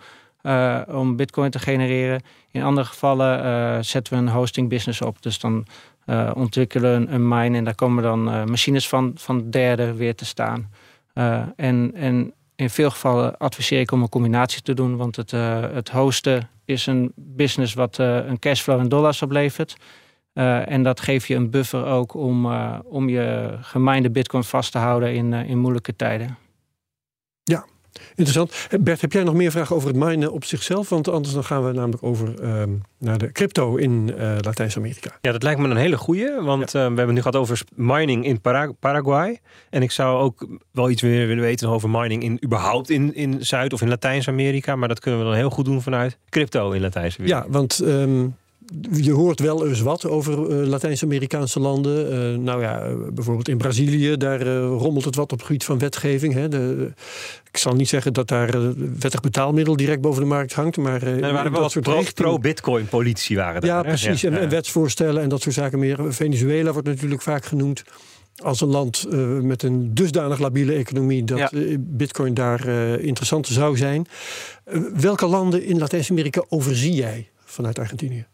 [0.87, 2.21] om bitcoin te genereren.
[2.57, 5.21] In andere gevallen zetten we een hosting business op.
[5.21, 5.65] Dus dan
[6.05, 10.25] uh, ontwikkelen een mine en daar komen dan uh, machines van, van derde weer te
[10.25, 10.71] staan.
[11.55, 15.31] En, en in veel gevallen adviseer ik om een combinatie te doen, want het,
[15.73, 19.75] het hosten is een business wat een cashflow in dollars oplevert.
[20.33, 25.13] en dat geeft je een buffer ook om, om je gemijnde bitcoin vast te houden
[25.13, 26.46] in, in moeilijke tijden.
[28.09, 28.67] Interessant.
[28.79, 30.89] Bert, heb jij nog meer vragen over het minen op zichzelf?
[30.89, 35.17] Want anders dan gaan we namelijk over ehm, naar de crypto in uh, Latijns-Amerika.
[35.21, 36.41] Ja, dat lijkt me een hele goede.
[36.41, 38.41] Want uh, we hebben het nu gehad over mining in
[38.79, 39.39] Paraguay.
[39.69, 43.45] En ik zou ook wel iets meer willen weten over mining in überhaupt in, in
[43.45, 44.75] Zuid- of in Latijns-Amerika.
[44.75, 47.43] Maar dat kunnen we dan heel goed doen vanuit crypto in Latijns-Amerika.
[47.43, 48.35] Ja, want um,
[48.91, 52.13] je hoort wel eens wat over uh, Latijns-Amerikaanse landen.
[52.33, 55.79] Uh, nou ja, uh, bijvoorbeeld in Brazilië, daar rommelt het wat op het gebied van
[55.79, 56.33] wetgeving.
[56.33, 56.49] Hè.
[56.49, 56.91] De,
[57.51, 60.77] ik zal niet zeggen dat daar wettig betaalmiddel direct boven de markt hangt.
[60.77, 63.69] Maar er waren wel wat pro-bitcoin politie waren daar.
[63.69, 64.23] Ja, precies.
[64.23, 66.13] en, en, wetsvoorstellen en dat soort zaken meer.
[66.13, 67.83] Venezuela wordt natuurlijk vaak genoemd
[68.37, 69.05] als een land
[69.41, 71.49] met een dusdanig labiele economie dat ja.
[71.79, 72.67] bitcoin daar
[72.99, 74.07] interessant zou zijn.
[74.93, 78.25] welke landen in Latijns-Amerika overzie jij vanuit Argentinië?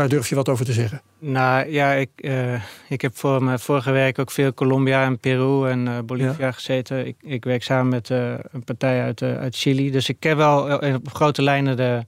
[0.00, 1.02] Daar durf je wat over te zeggen?
[1.18, 5.68] Nou ja, ik, uh, ik heb voor mijn vorige werk ook veel Colombia en Peru
[5.68, 7.06] en uh, Bolivia gezeten.
[7.06, 9.90] Ik, ik, werk samen met uh, een partij uit, uit Chili.
[9.90, 12.04] Dus ik ken wel op grote lijnen de,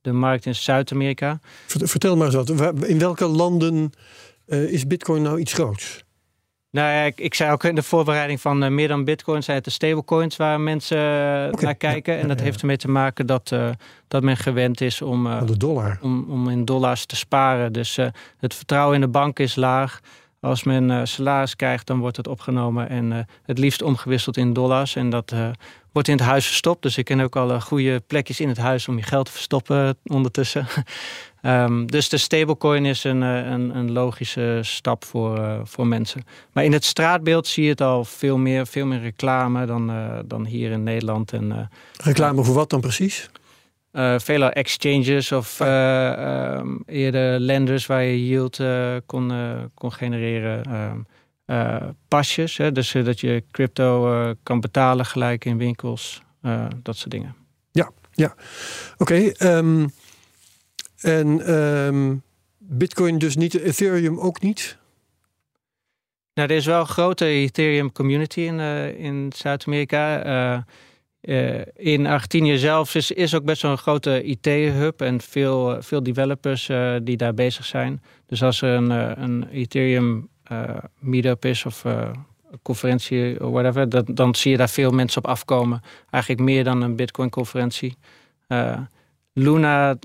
[0.00, 1.40] de markt in Zuid-Amerika.
[1.66, 2.50] Vertel maar eens wat.
[2.86, 3.92] In welke landen
[4.46, 6.04] is Bitcoin nou iets groots?
[6.70, 9.56] Nou ja, ik, ik, zei ook in de voorbereiding van uh, meer dan bitcoin zijn
[9.56, 12.18] het de stablecoins waar mensen uh, naar kijken.
[12.18, 13.68] en dat heeft ermee te maken dat, uh,
[14.08, 15.98] dat men gewend is om, de dollar.
[16.02, 17.72] om, om in dollars te sparen.
[17.72, 17.96] Dus
[18.38, 20.00] het vertrouwen in de bank is laag.
[20.40, 24.96] Als men salaris krijgt, dan wordt het opgenomen en het liefst omgewisseld in dollars.
[24.96, 25.34] En dat
[25.92, 26.82] wordt in het huis verstopt.
[26.82, 29.98] Dus ik ken ook al goede plekjes in het huis om je geld te verstoppen
[30.04, 30.66] ondertussen.
[31.42, 36.24] Um, dus de stablecoin is een, eh, een, een logische stap voor, uh, voor mensen.
[36.52, 40.18] Maar in het straatbeeld zie je het al veel meer, veel meer reclame dan, uh,
[40.24, 41.32] dan hier in Nederland.
[41.32, 41.70] En,
[42.02, 43.30] reclame voor wat dan precies?
[44.16, 48.60] vele exchanges of um, eerder lenders waar je yield
[49.06, 49.32] kon,
[49.74, 50.74] kon genereren.
[50.74, 51.06] Um,
[52.08, 56.22] pasjes, hè, dus dat je crypto kan betalen gelijk in winkels,
[56.82, 57.34] dat soort dingen.
[57.70, 58.34] Ja, ja.
[58.98, 59.32] oké.
[59.32, 59.90] Okay,
[61.00, 62.22] en um,
[62.58, 64.78] Bitcoin dus niet, Ethereum ook niet?
[66.34, 70.26] Nou, er is wel een grote Ethereum community in, uh, in Zuid-Amerika.
[70.26, 76.02] Uh, in Argentinië zelf is, is ook best wel een grote IT-hub en veel, veel
[76.02, 76.70] developers
[77.02, 78.02] die daar bezig zijn.
[78.26, 78.90] Dus als er een,
[79.22, 80.28] een Ethereum
[80.98, 81.84] meetup is of
[82.62, 85.82] conferentie of whatever, dat, dan zie je daar veel mensen op afkomen.
[86.10, 87.96] Eigenlijk meer dan een Bitcoin-conferentie.
[89.32, 89.96] Luna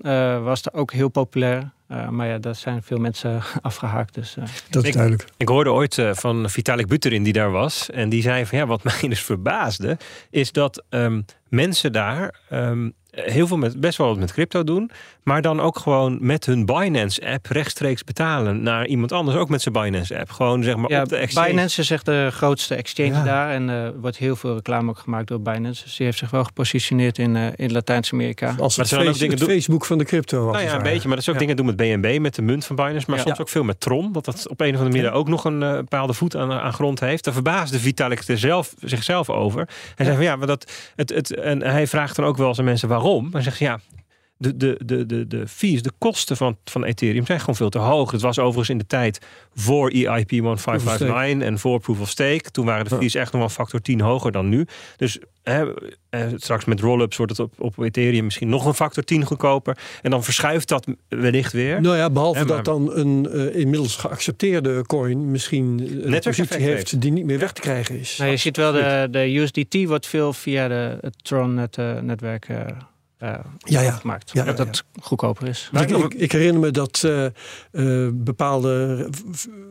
[0.43, 1.73] was er ook heel populair.
[1.91, 4.13] Uh, maar ja, daar zijn veel mensen afgehaakt.
[4.13, 4.43] Dus, uh.
[4.69, 5.23] Dat is duidelijk.
[5.23, 7.89] Ik, ik hoorde ooit uh, van Vitalik Buterin die daar was.
[7.89, 9.97] En die zei van ja, wat mij dus verbaasde,
[10.29, 14.91] is dat um, mensen daar um, heel veel met, best wel wat met crypto doen.
[15.23, 19.37] Maar dan ook gewoon met hun Binance-app rechtstreeks betalen naar iemand anders.
[19.37, 20.31] Ook met zijn Binance-app.
[20.31, 21.47] Gewoon zeg maar ja, op de exchange.
[21.47, 23.49] Binance is echt de grootste exchange daar.
[23.49, 25.83] En er uh, wordt heel veel reclame ook gemaakt door Binance.
[25.83, 28.55] Dus die heeft zich wel gepositioneerd in, uh, in Latijns-Amerika.
[28.59, 30.51] Als het, face, ook dingen het Facebook van de crypto.
[30.51, 31.07] Nou ja, een beetje.
[31.07, 31.39] Maar dat is ook ja.
[31.39, 33.05] dingen doen met BNB, met de munt van Binance.
[33.07, 33.23] Maar ja.
[33.23, 34.13] soms ook veel met Tron.
[34.13, 36.73] Want dat op een of andere manier ook nog een uh, bepaalde voet aan, aan
[36.73, 37.23] grond heeft.
[37.23, 39.67] Daar verbaasde Vitalik er zelf, zichzelf over.
[39.95, 42.59] Hij zei van ja, maar dat, het, het, en hij vraagt dan ook wel eens
[42.59, 43.03] aan mensen waarom.
[43.31, 43.79] Maar zegt ja,
[44.37, 47.77] de, de, de, de, de fees, de kosten van, van Ethereum zijn gewoon veel te
[47.77, 48.11] hoog.
[48.11, 49.19] Het was overigens in de tijd
[49.55, 52.51] voor EIP 1559 en voor Proof of Stake.
[52.51, 54.67] Toen waren de fees echt nog wel factor 10 hoger dan nu.
[54.97, 55.73] Dus hè,
[56.09, 59.77] eh, straks met roll-ups wordt het op, op Ethereum misschien nog een factor 10 goedkoper.
[60.01, 61.81] En dan verschuift dat wellicht weer.
[61.81, 67.11] Nou ja, behalve dat dan een uh, inmiddels geaccepteerde coin misschien een positie heeft die
[67.11, 68.17] niet meer weg te krijgen is.
[68.17, 72.57] Nou, je ziet wel, de, de USDT wordt veel via de, het Tron-netwerk uh,
[73.25, 73.91] uh, ja, ja.
[73.91, 74.31] gemaakt.
[74.33, 75.69] Ja, dat het goedkoper is.
[75.73, 77.25] Ik, ik, ik, herinner me dat uh,
[77.71, 79.09] uh, bepaalde,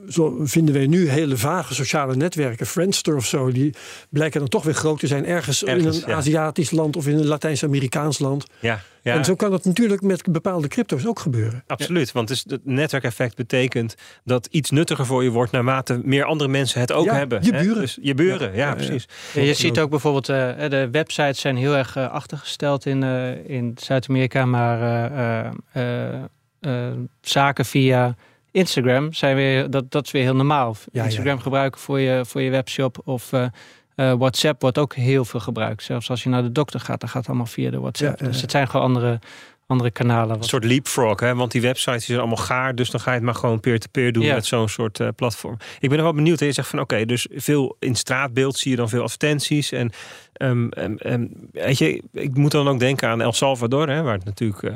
[0.09, 3.75] zo vinden wij nu hele vage sociale netwerken, Friendster of zo, die
[4.11, 7.19] blijken dan toch weer groot te zijn ergens, ergens in een Aziatisch land of in
[7.19, 8.47] een Latijns-Amerikaans land.
[8.61, 8.81] Ja.
[9.05, 9.15] Ja.
[9.15, 11.65] En zo kan dat natuurlijk met bepaalde crypto's ook gebeuren.
[11.67, 16.51] Absoluut, want dus het netwerkeffect betekent dat iets nuttiger voor je wordt naarmate meer andere
[16.51, 17.43] mensen het ook hebben.
[17.43, 17.81] Je buren.
[17.81, 19.09] Dus je buren, ja, precies.
[19.35, 23.73] je ziet ook bijvoorbeeld, uh, de websites zijn heel erg uh, achtergesteld in, uh, in
[23.81, 25.53] Zuid-Amerika, maar
[27.21, 28.17] zaken via
[28.51, 30.77] Instagram zijn weer, dat, dat is weer heel normaal.
[30.93, 33.33] Instagram gebruiken voor je, voor je webshop of
[33.97, 35.83] uh, WhatsApp wordt ook heel veel gebruikt.
[35.83, 38.21] Zelfs als je naar de dokter gaat, dan gaat het allemaal via de WhatsApp.
[38.21, 39.19] Ja, dus het zijn gewoon andere,
[39.67, 40.37] andere kanalen.
[40.37, 41.35] Een soort leapfrog, hè?
[41.35, 42.75] want die websites zijn allemaal gaar.
[42.75, 45.57] Dus dan ga je het maar gewoon peer-to-peer doen met zo'n soort uh, platform.
[45.79, 46.41] Ik ben er wel benieuwd.
[46.41, 46.47] Hè?
[46.47, 49.73] Je zegt van oké, dus veel in straatbeeld zie je dan veel advertenties.
[49.73, 49.91] En
[50.43, 50.69] Um,
[51.07, 54.63] um, weet je, ik moet dan ook denken aan El Salvador, hè, waar het natuurlijk
[54.63, 54.73] uh,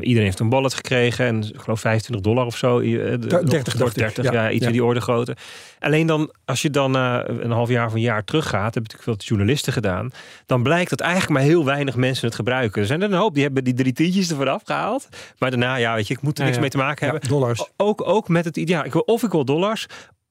[0.00, 2.80] iedereen heeft een ballet gekregen en ik geloof 25 dollar of zo.
[2.80, 5.36] Uh, 30, 30, 30 ja, ja, iets in die orde grootte.
[5.78, 9.36] Alleen dan, als je dan een half jaar of een jaar teruggaat, hebben natuurlijk veel
[9.36, 10.10] journalisten gedaan,
[10.46, 12.80] dan blijkt dat eigenlijk maar heel weinig mensen het gebruiken.
[12.80, 15.94] Er zijn er een hoop die hebben die drie tientjes ervan afgehaald, maar daarna, ja,
[15.94, 17.28] weet je, ik moet er niks mee te maken hebben.
[17.28, 17.68] dollars.
[17.76, 18.84] Ook, ook met het ideaal.
[18.84, 19.86] Ik wil, of ik wil dollars,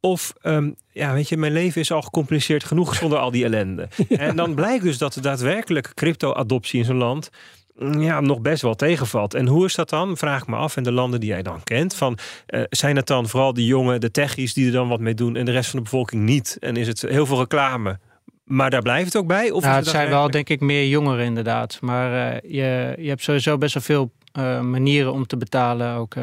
[0.08, 3.88] of, um, ja, weet je, mijn leven is al gecompliceerd genoeg zonder al die ellende.
[4.10, 7.30] En dan blijkt dus dat de daadwerkelijke crypto-adoptie in zo'n land
[7.76, 9.34] mm, ja, nog best wel tegenvalt.
[9.34, 10.18] En hoe is dat dan?
[10.18, 10.78] Vraag me af.
[10.78, 12.18] En de landen die jij dan kent, van,
[12.48, 15.36] uh, zijn het dan vooral de jongen, de techies die er dan wat mee doen
[15.36, 16.58] en de rest van de bevolking niet?
[16.60, 18.00] En is het heel veel reclame?
[18.44, 19.52] Maar daar blijft het ook bij?
[19.52, 21.78] Of nou, het, het zijn wel, denk ik, meer jongeren inderdaad.
[21.82, 25.96] Maar uh, je, je hebt sowieso best wel veel uh, manieren om te betalen.
[25.96, 26.16] Ook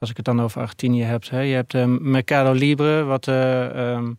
[0.00, 1.28] als ik het dan over Argentinië heb.
[1.28, 1.40] Hè.
[1.40, 4.16] Je hebt uh, Mercado Libre, wat, uh, um,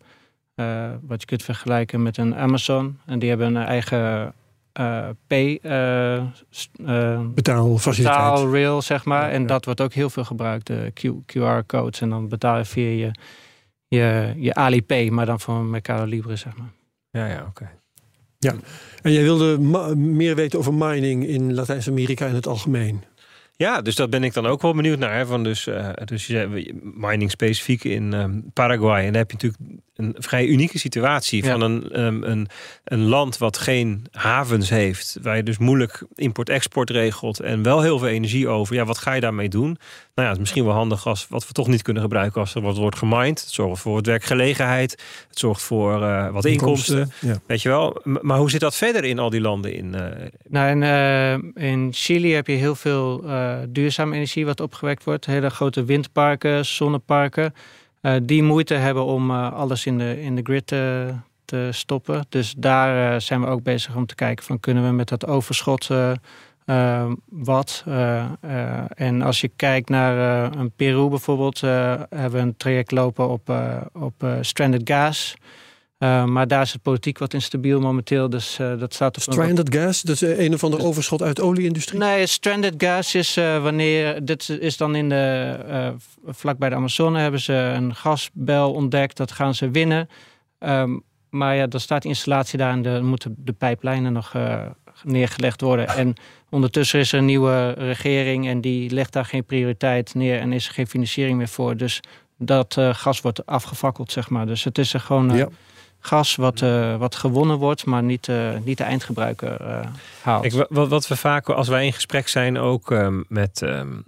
[0.56, 2.98] uh, wat je kunt vergelijken met een Amazon.
[3.06, 4.34] En die hebben een eigen
[5.26, 5.60] pay
[7.34, 8.52] betaalfaciliteit.
[8.52, 9.22] rail, zeg maar.
[9.22, 9.46] Ja, en ja.
[9.46, 10.92] dat wordt ook heel veel gebruikt, de
[11.26, 12.00] QR-codes.
[12.00, 13.10] En dan betaal je via je,
[13.88, 16.70] je, je Alipay, maar dan voor Mercado Libre, zeg maar.
[17.10, 17.48] Ja, ja, oké.
[17.48, 17.68] Okay.
[18.38, 18.54] Ja,
[19.02, 19.58] en jij wilde
[19.96, 23.02] meer weten over mining in Latijns-Amerika in het algemeen.
[23.62, 25.26] Ja, dus dat ben ik dan ook wel benieuwd naar.
[25.26, 26.32] Van dus, uh, dus
[26.82, 28.98] mining specifiek in um, Paraguay.
[28.98, 32.48] En dan heb je natuurlijk een vrij unieke situatie van een, um, een,
[32.84, 37.98] een land wat geen havens heeft, waar je dus moeilijk import-export regelt en wel heel
[37.98, 38.74] veel energie over.
[38.74, 39.66] Ja, wat ga je daarmee doen?
[39.66, 39.78] Nou
[40.14, 42.60] ja, het is misschien wel handig als wat we toch niet kunnen gebruiken als er
[42.60, 43.40] wat wordt gemined.
[43.40, 44.90] Het zorgt voor wat werkgelegenheid,
[45.28, 46.98] het zorgt voor uh, wat inkomsten.
[46.98, 47.40] inkomsten ja.
[47.46, 48.00] Weet je wel?
[48.04, 49.74] Maar hoe zit dat verder in al die landen?
[49.74, 50.06] In, uh...
[50.48, 53.24] Nou, in, uh, in Chili heb je heel veel
[53.68, 55.26] duurzame energie wat opgewekt wordt.
[55.26, 57.54] Hele grote windparken, zonneparken
[58.22, 62.26] die moeite hebben om uh, alles in de, in de grid te, te stoppen.
[62.28, 65.88] Dus daar zijn we ook bezig om te kijken van kunnen we met dat overschot
[67.28, 67.84] wat.
[68.94, 73.52] en als je kijkt naar een Peru bijvoorbeeld, hebben we een traject lopen op,
[73.92, 75.34] op stranded gas.
[76.02, 78.30] Uh, maar daar is het politiek wat instabiel momenteel.
[78.30, 80.02] Dus uh, dat staat op Stranded gas?
[80.02, 82.00] Dat is een of ander overschot uit de olieindustrie?
[82.00, 84.24] Nee, stranded gas is uh, wanneer.
[84.24, 85.94] Dit is dan in de.
[86.26, 89.16] vlak bij de Amazone hebben ze een gasbel ontdekt.
[89.16, 90.08] Dat gaan ze winnen.
[90.60, 94.32] Um, maar ja, dan staat de installatie daar en dan moeten de pijplijnen nog
[95.02, 95.88] neergelegd worden.
[95.88, 96.14] En
[96.50, 100.66] ondertussen is er een nieuwe regering en die legt daar geen prioriteit neer en is
[100.66, 101.76] er geen financiering meer voor.
[101.76, 102.00] Dus
[102.38, 104.46] dat gas wordt afgefakkeld, zeg maar.
[104.46, 105.50] Dus het is er gewoon
[106.02, 109.80] gas wat, uh, wat gewonnen wordt, maar niet, uh, niet de eindgebruiker uh,
[110.22, 110.44] haalt.
[110.44, 114.04] Ik, wat, wat we vaak, als wij in gesprek zijn, ook um, met um,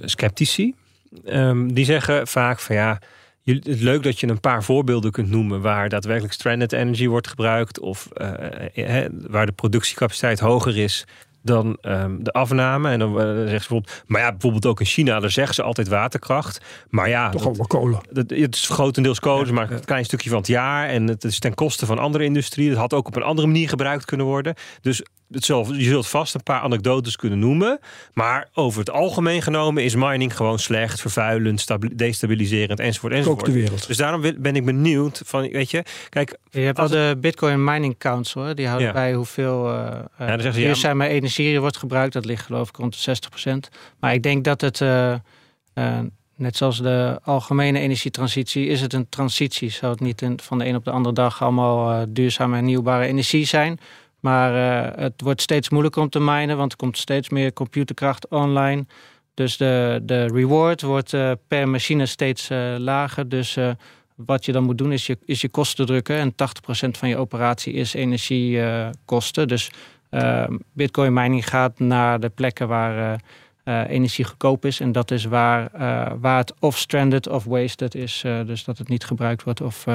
[0.00, 0.74] sceptici,
[1.26, 2.98] um, die zeggen vaak van ja.
[3.44, 7.28] Het is leuk dat je een paar voorbeelden kunt noemen waar daadwerkelijk stranded energy wordt
[7.28, 8.08] gebruikt of
[9.28, 11.06] waar de productiecapaciteit hoger is
[11.46, 12.90] dan um, de afname.
[12.90, 15.62] En dan uh, zeggen ze bijvoorbeeld, maar ja, bijvoorbeeld ook in China, daar zeggen ze
[15.62, 16.60] altijd waterkracht.
[16.88, 18.00] Maar ja, toch allemaal kolen.
[18.10, 20.88] Dat, het is grotendeels kolen, maar een klein stukje van het jaar.
[20.88, 22.68] En het is ten koste van andere industrie.
[22.68, 24.54] Het had ook op een andere manier gebruikt kunnen worden.
[24.80, 27.78] Dus het zal, je zult vast een paar anekdotes kunnen noemen.
[28.12, 33.12] Maar over het algemeen genomen is mining gewoon slecht, vervuilend, destabiliserend enzovoort.
[33.12, 33.44] enzovoort.
[33.44, 33.86] de wereld.
[33.86, 36.36] Dus daarom ben ik benieuwd van, weet je, kijk.
[36.50, 40.60] Je hebt al de Bitcoin Mining Council, die houdt bij hoeveel uh, ja, dan ze,
[40.60, 42.12] ja, maar energie wordt gebruikt.
[42.12, 43.16] Dat ligt geloof ik rond de
[43.68, 43.72] 60%.
[44.00, 44.80] Maar ik denk dat het.
[44.80, 45.14] Uh,
[45.74, 45.98] uh,
[46.38, 49.70] Net zoals de algemene energietransitie is het een transitie.
[49.70, 53.78] Zou het niet van de een op de andere dag allemaal duurzame hernieuwbare energie zijn.
[54.26, 58.28] Maar uh, het wordt steeds moeilijker om te minen, want er komt steeds meer computerkracht
[58.28, 58.86] online.
[59.34, 63.28] Dus de, de reward wordt uh, per machine steeds uh, lager.
[63.28, 63.58] Dus
[64.14, 66.16] wat je dan moet doen is je, is je kosten drukken.
[66.16, 66.34] En 80%
[66.90, 69.48] van je operatie is energiekosten.
[69.48, 69.70] dus
[70.72, 73.20] Bitcoin mining gaat naar de plekken waar
[73.64, 74.80] energie goedkoop is.
[74.80, 75.70] En dat is waar,
[76.20, 78.24] waar het of stranded of wasted is.
[78.46, 79.86] Dus dat het niet gebruikt wordt of,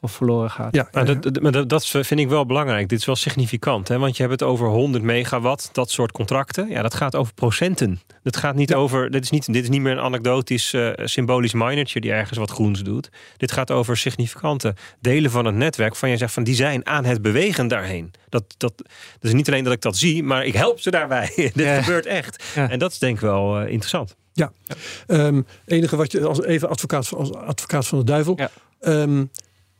[0.00, 0.74] of verloren gaat.
[0.74, 2.88] Ja, maar dat, dat, dat, vind ik wel belangrijk.
[2.88, 3.88] Dit is wel significant.
[3.88, 3.98] Hè?
[3.98, 6.68] Want je hebt het over 100 megawatt, dat soort contracten.
[6.68, 8.00] Ja, dat gaat over procenten.
[8.22, 9.10] Dat gaat niet over.
[9.10, 12.82] Dit is niet, dit is niet meer een anekdotisch symbolisch minertje die ergens wat groens
[12.82, 13.08] doet.
[13.36, 15.96] Dit gaat over significante delen van het netwerk.
[15.96, 18.10] Van je zegt van die zijn aan het bewegen daarheen.
[18.28, 18.86] Dat, dat, dat
[19.20, 21.32] is niet alleen dat ik dat zie, maar ik help ze daarbij.
[21.54, 22.44] Dit gebeurt echt.
[22.54, 24.16] En dat is denk ik wel uh, interessant.
[24.32, 24.74] Ja, ja.
[25.06, 28.34] Um, enige wat je als even advocaat, als advocaat van de duivel.
[28.36, 28.50] Ja.
[28.80, 29.30] Um,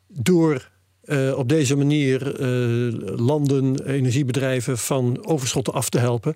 [0.08, 0.70] door
[1.04, 6.34] uh, op deze manier uh, landen, energiebedrijven van overschotten af te helpen,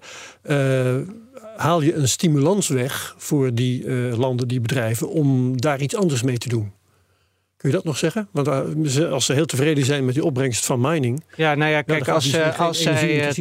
[1.56, 6.38] haal je een stimulans weg voor die landen, die bedrijven, om daar iets anders mee
[6.38, 6.72] te doen.
[7.62, 8.28] Kun je dat nog zeggen?
[8.30, 11.24] Want eh, als ze heel tevreden zijn met die opbrengst van mining.
[11.36, 13.34] Ja, nou ja, kijk, als, ze, als zij het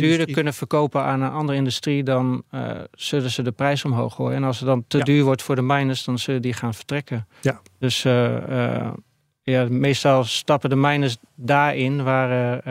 [0.00, 4.36] duurder kunnen verkopen aan een andere industrie, dan uh, zullen ze de prijs omhoog gooien.
[4.36, 7.26] En als het dan te duur wordt voor de miners, dan zullen die gaan vertrekken.
[7.40, 7.60] Ja.
[7.78, 8.02] Dus
[9.50, 12.62] ja, meestal stappen de miners daarin waar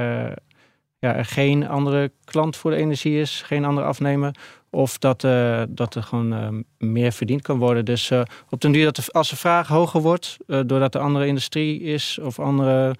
[0.99, 4.35] ja, er geen andere klant voor de energie is, geen andere afnemer.
[4.69, 7.85] Of dat, uh, dat er gewoon meer verdiend kan worden.
[7.85, 8.11] Dus
[8.49, 12.39] op den duur, dat als de vraag hoger wordt, doordat er andere industrie is of
[12.39, 12.95] andere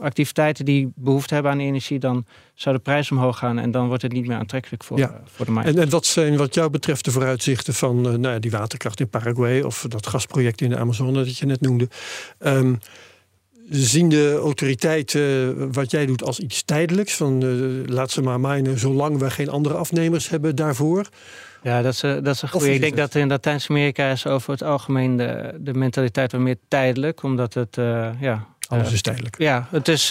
[0.00, 4.02] activiteiten die behoefte hebben aan energie, dan zou de prijs omhoog gaan en dan wordt
[4.02, 5.20] het niet meer aantrekkelijk voor, ja.
[5.24, 5.68] voor de markt.
[5.68, 9.08] En, en wat zijn wat jou betreft de vooruitzichten van nou ja, die waterkracht in
[9.08, 11.88] Paraguay of dat gasproject in de Amazone dat je net noemde?
[12.38, 12.78] Um,
[13.70, 17.14] zien de autoriteiten wat jij doet als iets tijdelijks?
[17.14, 17.44] Van
[17.86, 21.08] laat ze maar mijnen zolang we geen andere afnemers hebben daarvoor?
[21.62, 22.74] Ja, dat is, dat is een goede.
[22.74, 27.22] Ik denk dat in Latijns-Amerika is over het algemeen de, de mentaliteit wat meer tijdelijk,
[27.22, 28.46] omdat het uh, ja.
[28.70, 29.38] Alles uh, is tijdelijk.
[29.38, 30.06] Ja, het is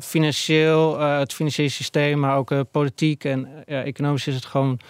[0.00, 4.80] financieel, het financiële systeem, maar ook politiek en economisch is het gewoon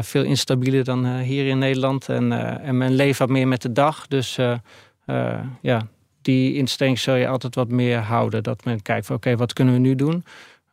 [0.00, 2.08] veel instabieler dan hier in Nederland.
[2.08, 2.32] En,
[2.62, 4.06] en men leeft wat meer met de dag.
[4.06, 4.38] Dus
[5.60, 5.86] ja,
[6.22, 8.42] die instelling zul je altijd wat meer houden.
[8.42, 10.24] Dat men kijkt van oké, wat kunnen we nu doen?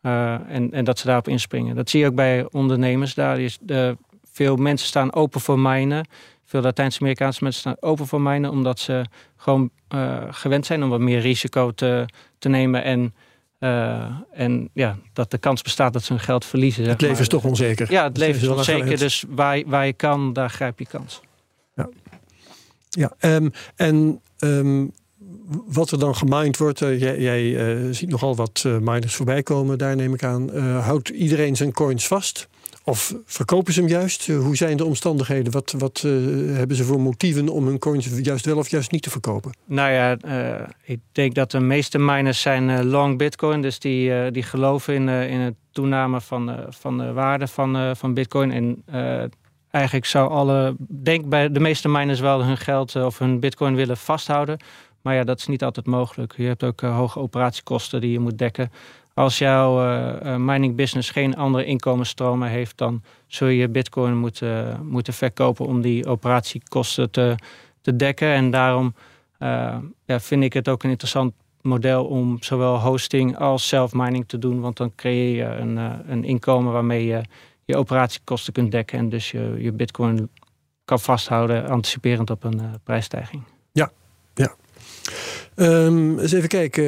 [0.02, 1.76] Uh, en, en dat ze daarop inspringen.
[1.76, 3.14] Dat zie je ook bij ondernemers.
[3.14, 3.58] Daar is
[4.32, 6.06] veel mensen staan open voor mijnen.
[6.46, 9.04] Veel Latijns-Amerikaanse mensen staan open voor mijnen, omdat ze
[9.36, 12.04] gewoon uh, gewend zijn om wat meer risico te,
[12.38, 12.82] te nemen.
[12.84, 13.14] En,
[13.60, 16.88] uh, en ja, dat de kans bestaat dat ze hun geld verliezen.
[16.88, 17.90] Het leven is toch onzeker.
[17.90, 18.98] Ja, het leven is onzeker.
[18.98, 21.20] Dus waar, waar je kan, daar grijp je kans.
[21.74, 21.88] Ja,
[22.88, 24.92] ja um, en um,
[25.66, 29.42] wat er dan gemined wordt, uh, jij, jij uh, ziet nogal wat uh, miners voorbij
[29.42, 30.58] komen, daar neem ik aan.
[30.58, 32.48] houdt iedereen zijn coins vast?
[32.88, 34.26] Of verkopen ze hem juist?
[34.26, 35.52] hoe zijn de omstandigheden?
[35.52, 36.00] Wat, wat
[36.46, 39.56] hebben ze voor motieven om hun coins juist wel of juist niet te verkopen?
[39.64, 40.16] Nou ja,
[40.84, 43.62] ik denk dat de meeste miners zijn long bitcoin.
[43.62, 48.50] Dus die, die geloven in, in het toename van, van de waarde van, van bitcoin.
[48.52, 48.82] En
[49.70, 53.96] eigenlijk zou alle, denk bij de meeste miners wel hun geld of hun bitcoin willen
[53.96, 54.58] vasthouden.
[55.02, 56.34] Maar ja, dat is niet altijd mogelijk.
[56.36, 58.70] Je hebt ook hoge operatiekosten die je moet dekken.
[59.16, 65.12] Als jouw uh, mining business geen andere inkomensstromen heeft, dan zul je bitcoin moeten, moeten
[65.12, 67.34] verkopen om die operatiekosten te,
[67.80, 68.28] te dekken.
[68.28, 68.94] En daarom
[70.06, 74.60] ja, vind ik het ook een interessant model om zowel hosting als self-mining te doen.
[74.60, 75.76] Want dan creëer je een,
[76.10, 77.20] een inkomen waarmee je
[77.64, 78.98] je operatiekosten kunt dekken.
[78.98, 80.28] En dus je, je bitcoin
[80.84, 83.42] kan vasthouden, anticiperend op een prijsstijging.
[83.72, 83.90] Ja,
[84.34, 84.54] ja.
[85.54, 86.84] Um, eens even kijken.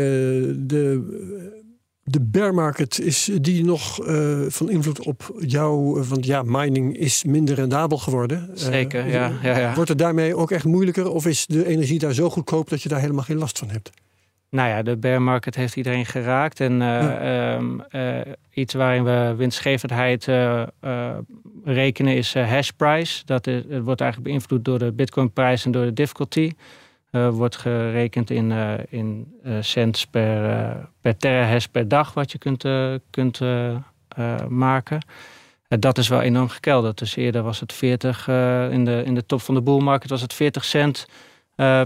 [0.66, 1.66] De
[2.12, 6.02] de bear market, is die nog uh, van invloed op jou?
[6.08, 8.50] Want ja, mining is minder rendabel geworden.
[8.54, 11.10] Zeker, uh, ja, ja, ja, Wordt het daarmee ook echt moeilijker?
[11.10, 13.90] Of is de energie daar zo goedkoop dat je daar helemaal geen last van hebt?
[14.50, 16.60] Nou ja, de bear market heeft iedereen geraakt.
[16.60, 17.56] En uh, ja.
[17.56, 17.82] um,
[18.50, 20.28] iets waarin we winstgevendheid
[21.64, 23.22] rekenen is hash price.
[23.24, 26.52] Dat is, het wordt eigenlijk beïnvloed door de bitcoin prijs en door de difficulty.
[27.12, 31.16] Uh, wordt gerekend in, uh, in uh, cents per, per
[31.72, 32.64] per dag wat je kunt,
[33.10, 33.40] kunt
[34.48, 35.00] maken.
[35.68, 36.98] dat is wel enorm gekelderd.
[36.98, 38.28] Dus eerder was het 40,
[38.70, 41.06] in, de, in de top van de bull market was het 40 cent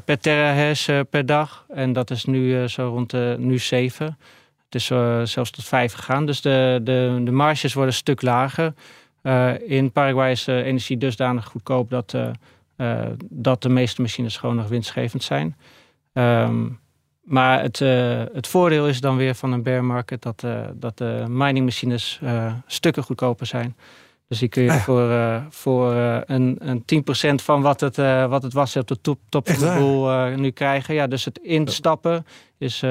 [0.05, 1.67] per terahash per dag.
[1.69, 4.19] En dat is nu zo rond nu 7.
[4.65, 4.87] Het is
[5.33, 6.27] zelfs tot 5 gegaan.
[6.27, 8.75] Dus de, de, de marges worden een stuk lager.
[9.67, 12.15] in Paraguay is energie dusdanig goedkoop dat
[12.83, 15.57] uh, dat de meeste machines gewoon nog winstgevend zijn.
[16.13, 16.81] Um,
[17.23, 20.99] maar het, uh, het voordeel is dan weer van een bear market dat, uh, dat
[20.99, 22.21] de miningmachines
[22.67, 23.77] stukken goedkoper zijn.
[24.29, 25.93] Dus die kun je ah, voor, voor
[26.27, 26.85] een, een
[27.41, 27.97] 10% van wat het,
[28.29, 30.95] wat het was op de top, top van de boel nu krijgen.
[30.95, 32.27] Ja, dus het instappen
[32.59, 32.83] is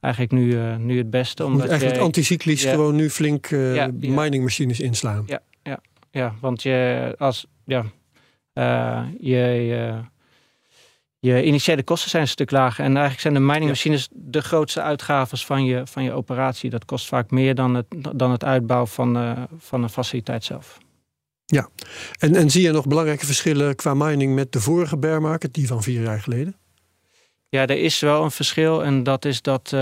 [0.00, 1.44] eigenlijk nu, nu het beste.
[1.44, 5.22] Omdat eigenlijk je, anticyclisch ja, gewoon nu flink ja, miningmachines inslaan.
[5.26, 7.46] Ja, ja, ja, want je als...
[7.64, 7.84] Ja,
[8.52, 10.00] je, je,
[11.18, 12.84] je, initiële kosten zijn een stuk lager.
[12.84, 16.70] En eigenlijk zijn de miningmachines de grootste uitgaves van je, van je operatie.
[16.70, 17.86] Dat kost vaak meer dan het,
[18.16, 20.78] dan het uitbouwen van, uh, van een faciliteit zelf.
[21.46, 21.68] Ja,
[22.18, 25.66] en, en zie je nog belangrijke verschillen qua mining met de vorige bear market, die
[25.66, 26.56] van vier jaar geleden?
[27.50, 28.84] Ja, er is wel een verschil.
[28.84, 29.80] En dat is dat uh,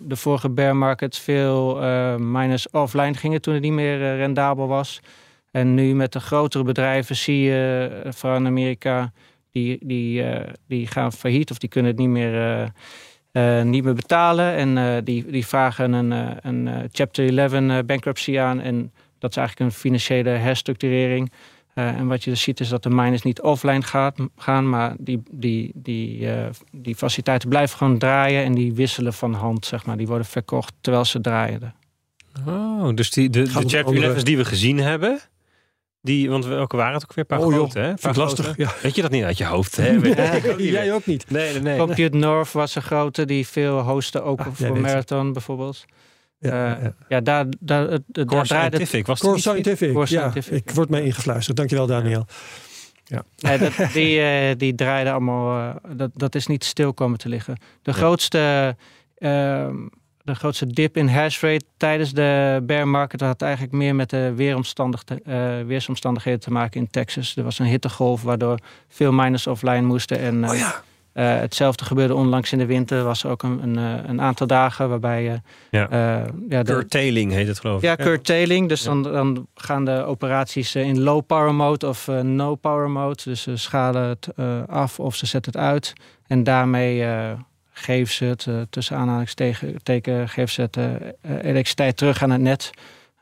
[0.00, 4.66] de vorige bear market veel uh, miners offline gingen toen het niet meer uh, rendabel
[4.66, 5.00] was.
[5.50, 9.12] En nu met de grotere bedrijven zie je, eh, vooral in Amerika,
[9.52, 12.72] die, die, uh, die gaan failliet of die kunnen het niet meer,
[13.32, 14.54] uh, niet meer betalen.
[14.54, 16.10] En die, die vragen een,
[16.42, 18.60] een Chapter 11 bankruptcy aan.
[18.60, 21.32] En dat is eigenlijk een financiële herstructurering.
[21.74, 25.22] en wat je dus ziet is dat de miners niet offline gaat, gaan, maar die,
[25.30, 26.28] die, die,
[26.72, 29.96] die faciliteiten blijven gewoon draaien en die wisselen van hand, zeg maar.
[29.96, 31.74] Die worden verkocht terwijl ze draaien.
[32.46, 35.20] Oh, dus die, de, de Chapter 11's die we gezien hebben,
[36.02, 37.24] die, want welke waren het ook weer?
[37.28, 37.98] Een paar oh, grote, hè?
[37.98, 38.56] Vind lastig.
[38.56, 38.72] Ja.
[38.82, 39.76] Weet je dat niet uit je hoofd?
[39.76, 39.92] Hè?
[39.92, 41.30] Nee, ook jij ook niet.
[41.30, 41.78] Nee, nee, nee.
[41.78, 45.84] Compute North was een grote die veel hosten, ook ah, voor Marathon bijvoorbeeld.
[46.38, 46.94] Ja, uh, ja.
[47.08, 49.92] ja, daar, daar, het, Core Scientific was Core Scientific.
[49.92, 50.52] Core Scientific.
[50.52, 51.56] ik word mij ingefluisterd.
[51.56, 52.26] Dankjewel, Daniel.
[53.04, 53.22] Ja.
[53.36, 55.58] Nee, dat, die, uh, die draaiden allemaal.
[55.58, 57.56] Uh, dat, dat is niet stil komen te liggen.
[57.82, 58.76] De grootste
[59.18, 59.76] ehm,
[60.22, 64.32] de grootste dip in hash rate tijdens de bear market had eigenlijk meer met de
[64.36, 67.36] weeromstandig uh, weersomstandigheden te maken in Texas.
[67.36, 68.58] Er was een hittegolf waardoor
[68.88, 70.18] veel miners offline moesten.
[70.18, 70.82] En, uh, oh ja.
[71.14, 72.98] Uh, hetzelfde gebeurde onlangs in de winter.
[72.98, 73.76] Er was ook een, een,
[74.08, 75.40] een aantal dagen waarbij je.
[75.70, 75.88] ja.
[76.48, 77.82] ja, curtailing heet het geloof ik.
[77.82, 78.68] Ja, curtailing.
[78.68, 83.22] Dus Dan, dan gaan de operaties in low power mode of no power mode.
[83.24, 84.28] Dus ze schalen het
[84.68, 85.92] af of ze zetten het uit.
[86.26, 87.04] En daarmee
[87.82, 90.84] geven ze het, uh, tussen aanhalingstekens, geven ze het uh,
[91.22, 92.70] elektriciteit terug aan het net.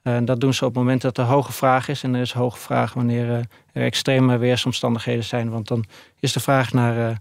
[0.03, 2.03] En dat doen ze op het moment dat er hoge vraag is.
[2.03, 3.31] En er is hoge vraag wanneer
[3.73, 5.51] er extreme weersomstandigheden zijn.
[5.51, 5.85] Want dan
[6.21, 7.21] is de vraag naar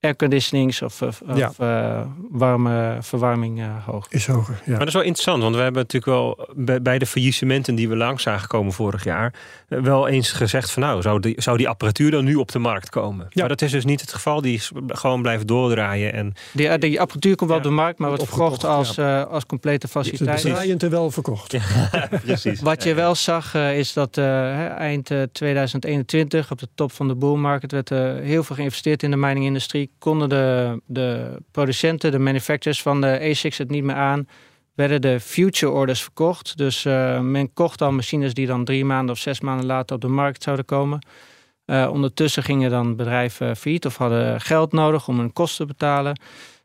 [0.00, 1.48] airconditionings of, of, ja.
[1.48, 4.06] of uh, warme verwarming uh, hoog.
[4.08, 4.70] Is hoger, ja.
[4.70, 6.48] Maar dat is wel interessant, want we hebben natuurlijk wel
[6.82, 9.34] bij, de faillissementen die we langs zagen komen vorig jaar,
[9.68, 12.58] eh, wel eens gezegd van nou, zou die, zou die apparatuur dan nu op de
[12.58, 13.26] markt komen?
[13.28, 13.40] Ja.
[13.40, 16.12] Maar dat is dus niet het geval, die is gewoon blijven doordraaien.
[16.12, 16.32] En...
[16.52, 19.20] Die, die apparatuur komt wel op de markt, maar wordt verkocht als, ja.
[19.20, 20.42] uh, als complete faciliteit.
[20.42, 21.56] Het draaiend er wel verkocht.
[22.24, 22.60] precies.
[22.60, 27.72] Wat je wel zag is dat eind 2021 op de top van de bull market
[27.72, 33.20] werd heel veel geïnvesteerd in de miningindustrie konden de, de producenten, de manufacturers van de
[33.30, 34.28] ASICs het niet meer aan.
[34.74, 36.56] Werden de future orders verkocht.
[36.56, 40.02] Dus uh, men kocht al machines die dan drie maanden of zes maanden later op
[40.02, 41.06] de markt zouden komen.
[41.66, 46.20] Uh, ondertussen gingen dan bedrijven failliet of hadden geld nodig om hun kosten te betalen.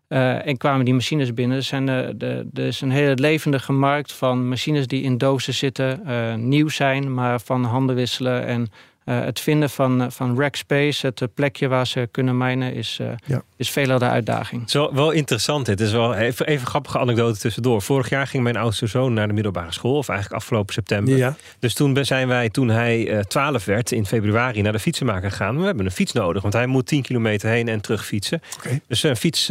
[0.09, 1.61] Uh, en kwamen die machines binnen.
[1.71, 6.01] Er, er is een hele levendige markt van machines die in dozen zitten,
[6.49, 8.67] nieuw zijn, maar van handen wisselen en
[9.06, 13.08] uh, het vinden van, van rack space, het plekje waar ze kunnen minen, is, uh,
[13.26, 13.43] ja.
[13.56, 14.62] is veelal de uitdaging.
[14.62, 15.68] Het is wel, wel interessant.
[15.68, 17.82] Het is wel even, even grappige anekdote tussendoor.
[17.82, 21.18] Vorig jaar ging mijn oudste zoon naar de middelbare school, of eigenlijk afgelopen september.
[21.18, 21.36] Ja.
[21.60, 25.60] Dus toen zijn wij, toen hij uh, 12 werd, in februari naar de fietsenmaker gegaan.
[25.60, 28.41] We hebben een fiets nodig, want hij moet 10 kilometer heen en terug fietsen.
[28.58, 28.82] Okay.
[28.88, 29.47] Dus een fiets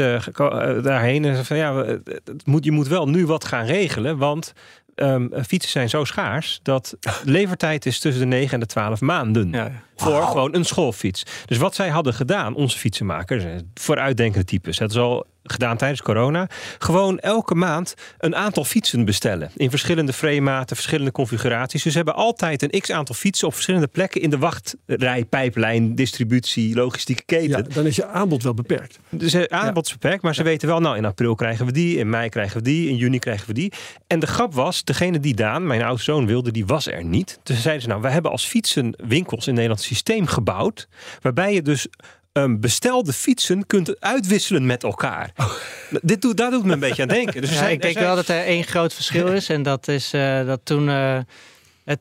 [0.83, 1.25] daarheen.
[1.25, 4.53] En van ja, het moet, je moet wel nu wat gaan regelen, want
[4.95, 9.51] um, fietsen zijn zo schaars dat levertijd is tussen de 9 en de 12 maanden.
[9.51, 9.82] Ja, ja.
[9.97, 11.22] Voor gewoon een schoolfiets.
[11.47, 16.49] Dus wat zij hadden gedaan, onze fietsenmakers, vooruitdenkende types, het is al gedaan tijdens corona.
[16.78, 19.51] Gewoon elke maand een aantal fietsen bestellen.
[19.57, 21.82] In verschillende frame-maten, verschillende configuraties.
[21.82, 25.95] Dus ze hebben altijd een x aantal fietsen op verschillende plekken in de wachtrij, pijplijn,
[25.95, 27.66] distributie, logistieke keten.
[27.68, 28.99] Ja, dan is je aanbod wel beperkt.
[29.09, 31.99] Dus het aanbod is beperkt, maar ze weten wel, nou in april krijgen we die,
[31.99, 33.72] in mei krijgen we die, in juni krijgen we die.
[34.07, 37.40] En de grap was, degene die Daan, mijn oudste zoon, wilde, die was er niet.
[37.43, 40.88] Dus zeiden ze, nou, we hebben als fietsenwinkels in Nederland een systeem gebouwd,
[41.20, 41.86] waarbij je dus
[42.33, 45.33] um, bestelde fietsen kunt uitwisselen met elkaar.
[45.37, 45.53] Oh.
[46.03, 47.41] Dit doet, daar doet me een beetje aan denken.
[47.41, 49.49] Dus ja, ik denk wel dat er één groot verschil is.
[49.49, 51.18] En dat is uh, dat toen, uh,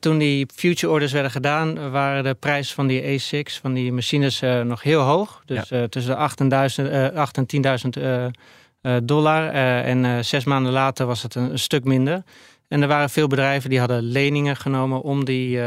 [0.00, 4.42] toen die future orders werden gedaan, waren de prijzen van die A6, van die machines,
[4.42, 5.42] uh, nog heel hoog.
[5.44, 5.86] Dus ja.
[5.86, 6.18] tussen de
[7.14, 7.46] 8 en
[8.82, 9.48] 10.000 dollar.
[9.84, 12.22] en zes maanden later was het een, een, stuk minder.
[12.68, 15.60] En er waren veel bedrijven die hadden leningen genomen om die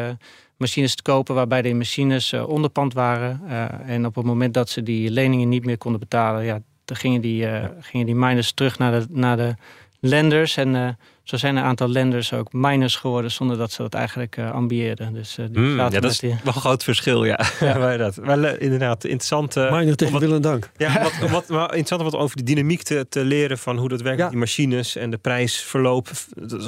[0.58, 3.42] machines te kopen waarbij de machines uh, onderpand waren.
[3.48, 6.98] Uh, en op het moment dat ze die leningen niet meer konden betalen, ja, dan
[6.98, 9.56] gingen die, uh, gingen die miners terug naar de, naar de
[10.00, 10.58] lenders.
[10.58, 14.52] En zo zijn een aantal lenders ook miners geworden zonder dat ze dat eigenlijk uh,
[14.52, 15.14] ambieerden.
[15.14, 17.40] Dus, uh, die mm, ja, dat is wel een groot verschil, ja.
[17.60, 17.98] ja.
[17.98, 18.16] dat.
[18.16, 19.56] Wel inderdaad interessant.
[19.56, 20.70] Uh, Miner tegen wil en dank.
[20.78, 24.02] Ja, wat, wat, wat, interessant wat over de dynamiek te, te leren van hoe dat
[24.02, 24.30] werkt, ja.
[24.30, 26.10] die machines en de prijsverloop.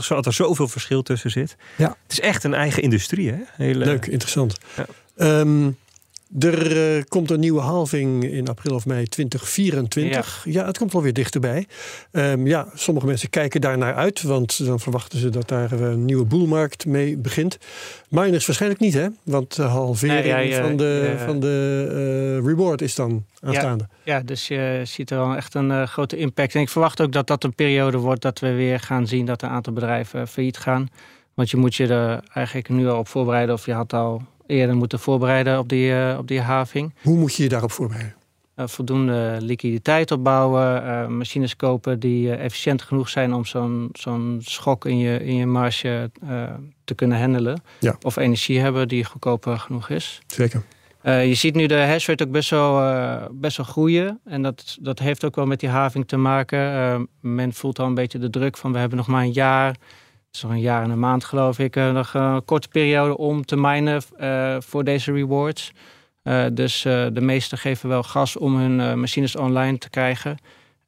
[0.07, 1.55] Dat er zoveel verschil tussen zit.
[1.75, 1.97] Ja.
[2.03, 3.39] Het is echt een eigen industrie, hè?
[3.51, 3.85] Hele...
[3.85, 4.57] Leuk, interessant.
[4.75, 4.85] Ja.
[5.39, 5.77] Um,
[6.39, 10.41] er uh, komt een nieuwe halving in april of mei 2024.
[10.45, 11.67] Ja, ja het komt alweer dichterbij.
[12.11, 16.05] Um, ja, sommige mensen kijken daar naar uit, want dan verwachten ze dat daar een
[16.05, 17.57] nieuwe boelmarkt mee begint.
[18.09, 19.07] Miners waarschijnlijk niet, hè?
[19.23, 23.88] Want de halvering nee, ja, van de, van de uh, reward is dan aanstaande.
[24.03, 26.55] Ja, dus je ziet er wel echt een uh, grote impact.
[26.55, 29.41] En ik verwacht ook dat dat een periode wordt dat we weer gaan zien dat
[29.41, 30.89] een aantal bedrijven failliet gaan.
[31.34, 34.75] Want je moet je er eigenlijk nu al op voorbereiden of je had al eerder
[34.75, 36.93] moeten voorbereiden op die, uh, op die having.
[37.01, 38.15] Hoe moet je je daarop voorbereiden?
[38.55, 44.85] Uh, voldoende liquiditeit opbouwen, uh, machines kopen die efficiënt genoeg zijn om zo'n zo'n schok
[44.85, 46.11] in je, in je marge
[46.83, 47.61] te kunnen handelen.
[47.79, 47.97] Ja.
[48.01, 50.21] Of energie hebben die goedkoper genoeg is.
[50.27, 50.63] Zeker.
[51.03, 52.81] je ziet nu de hash rate ook best wel,
[53.31, 54.19] best wel groeien.
[54.25, 57.07] En dat, dat heeft ook wel met die having te maken.
[57.19, 59.75] men voelt al een beetje de druk van we hebben nog maar een jaar
[60.41, 63.55] nog een jaar en een maand geloof ik, uh, nog een korte periode om te
[63.55, 65.71] minen uh, voor deze rewards.
[66.23, 70.38] Uh, dus de meesten geven wel gas om hun machines online te krijgen.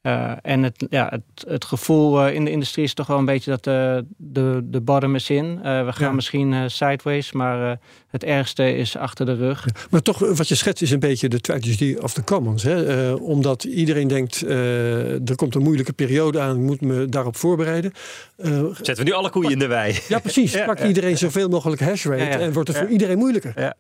[0.10, 3.26] Uh, en het, ja, het, het gevoel uh, in de industrie is toch wel een
[3.26, 5.46] beetje dat de, de, de bottom is in.
[5.46, 6.12] Uh, we gaan ja.
[6.12, 9.66] misschien sideways, maar het ergste is achter de rug.
[9.66, 12.64] Ja, maar toch, wat je schetst is een beetje de tragedy of the commons.
[12.64, 13.12] Hè?
[13.14, 17.92] omdat iedereen denkt, er komt een moeilijke periode aan, moet me daarop voorbereiden.
[18.38, 20.00] Zetten we nu alle koeien in de wei.
[20.08, 20.54] Ja, precies.
[20.54, 23.54] ja, Pakt iedereen zoveel mogelijk hash rate en wordt het voor iedereen moeilijker.
[23.56, 23.74] Ja,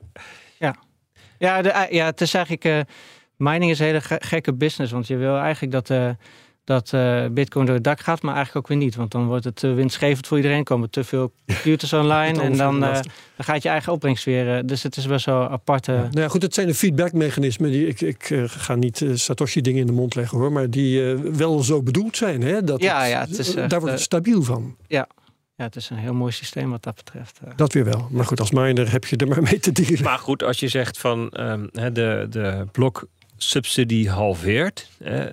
[0.60, 0.76] ja.
[1.38, 2.86] ja, de, ja het is eigenlijk
[3.40, 4.92] mining is een hele gekke business.
[4.92, 6.10] Want je wil eigenlijk dat, uh,
[6.64, 8.96] dat uh, Bitcoin door het dak gaat, maar eigenlijk ook weer niet.
[8.96, 10.64] Want dan wordt het uh, winstgevend voor iedereen.
[10.64, 13.04] Komen te veel computers online en dan, dan
[13.38, 14.66] gaat je eigen opbrengst weer.
[14.66, 15.86] dus het is best zo apart.
[15.86, 15.94] Ja.
[15.94, 17.72] Nou ja, goed, het zijn de feedbackmechanismen.
[17.72, 21.64] Die, ik ik ga niet Satoshi dingen in de mond leggen hoor, maar die wel
[21.64, 22.42] zo bedoeld zijn.
[22.42, 22.64] Hè?
[22.64, 24.76] Dat ja, het, ja, het is, daar wordt het stabiel van.
[24.88, 25.08] Ja,
[25.60, 27.40] ja, het is een heel mooi systeem wat dat betreft.
[27.56, 28.08] Dat weer wel.
[28.12, 30.04] Maar goed, als miner heb je er maar mee te dealen.
[30.04, 33.08] Maar goed, als je zegt van um, de, de blok
[33.44, 34.90] subsidie halveert.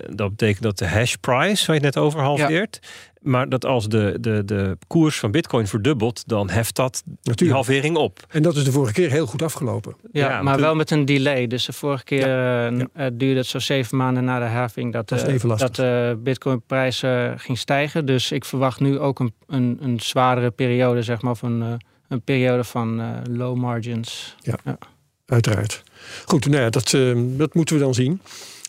[0.09, 2.79] dat betekent dat de hash price, waar je het net over halveert.
[3.21, 7.39] Maar dat als de, de, de koers van Bitcoin verdubbelt, dan heft dat Natuurlijk.
[7.39, 8.25] die halvering op.
[8.29, 9.95] En dat is de vorige keer heel goed afgelopen.
[10.11, 11.47] Ja, maar wel met een delay.
[11.47, 12.71] Dus de vorige keer ja.
[12.71, 17.03] Uh, duurde het zo zeven maanden na de halving dat, dat, uh, dat de Bitcoin-prijs
[17.35, 18.05] ging stijgen.
[18.05, 22.63] Dus ik verwacht nu ook een, een, een zwaardere periode, zeg maar, van een periode
[22.63, 24.35] van low margins.
[24.39, 24.77] Ja,
[25.25, 25.83] uiteraard.
[26.25, 28.21] Goed, nou dat, uh, dat moeten we dan zien.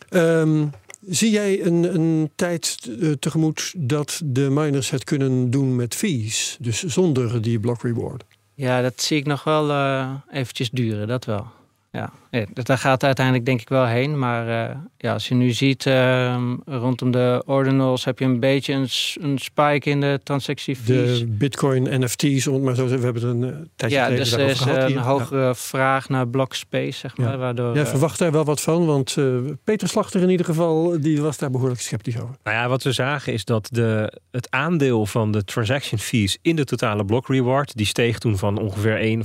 [0.09, 0.71] Um,
[1.07, 6.57] zie jij een, een tijd uh, tegemoet dat de miners het kunnen doen met fees?
[6.59, 8.23] Dus zonder die block reward?
[8.53, 11.47] Ja, dat zie ik nog wel uh, eventjes duren, dat wel.
[11.91, 12.11] ja,
[12.53, 14.19] daar gaat uiteindelijk denk ik wel heen.
[14.19, 18.73] Maar uh, ja, als je nu ziet uh, rondom de ordinals heb je een beetje
[18.73, 18.87] een,
[19.21, 21.19] een spike in de transactiefees.
[21.19, 24.33] De bitcoin NFT's, om maar zo we hebben het een uh, tijdje ja, geleden dus
[24.33, 24.59] er is
[24.93, 25.55] een hogere ja.
[25.55, 27.31] vraag naar block space, zeg maar.
[27.31, 27.37] Ja.
[27.37, 29.17] Waardoor, Jij verwacht daar wel wat van, want
[29.63, 32.35] Peter Slachter in ieder geval, die was daar behoorlijk sceptisch over.
[32.43, 36.55] Nou ja, wat we zagen is dat de, het aandeel van de transaction fees in
[36.55, 39.23] de totale block reward, die steeg toen van ongeveer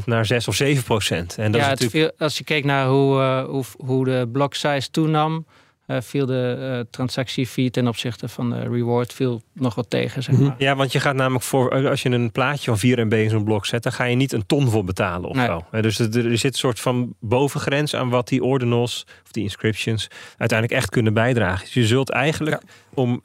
[0.00, 0.66] 1% naar 6 of 7%.
[0.66, 1.90] En dat ja, is natuurlijk...
[1.90, 5.46] Viel, als je keek naar hoe, uh, hoe, hoe, de block size toenam,
[5.86, 10.22] uh, viel de uh, transactiefee ten opzichte van de reward viel nog wat tegen.
[10.22, 10.54] Zeg maar.
[10.58, 13.44] Ja, want je gaat namelijk voor, als je een plaatje van 4 MB in zo'n
[13.44, 15.46] blok zet, dan ga je niet een ton voor betalen of Nee.
[15.46, 15.80] zo.
[15.80, 20.08] Dus er, er zit een soort van bovengrens aan wat die ordinals of die inscriptions
[20.36, 21.64] uiteindelijk echt kunnen bijdragen.
[21.64, 22.62] Dus je zult eigenlijk
[22.94, 23.20] om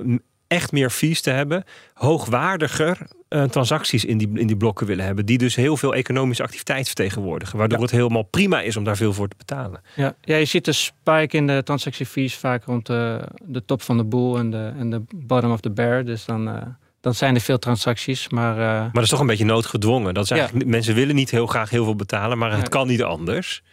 [0.48, 2.98] echt meer fees te hebben, hoogwaardiger
[3.30, 5.26] uh, transacties in die, in die blokken willen hebben.
[5.26, 7.58] Die dus heel veel economische activiteit vertegenwoordigen.
[7.58, 7.84] Waardoor Ja.
[7.84, 9.82] het helemaal prima is om daar veel voor te betalen.
[9.96, 10.16] Ja.
[10.22, 14.04] ja, je ziet de spike in de transactiefees vaak rond de, de top van de
[14.04, 16.06] boel en de, en de bottom of the bear.
[16.06, 16.62] Dus dan, uh,
[17.02, 18.30] dan zijn er veel transacties.
[18.30, 20.14] Maar, uh, Maar dat is toch een beetje noodgedwongen.
[20.14, 20.36] Dat is Ja.
[20.36, 23.64] eigenlijk, Mensen willen niet heel graag heel veel betalen, maar het kan niet anders.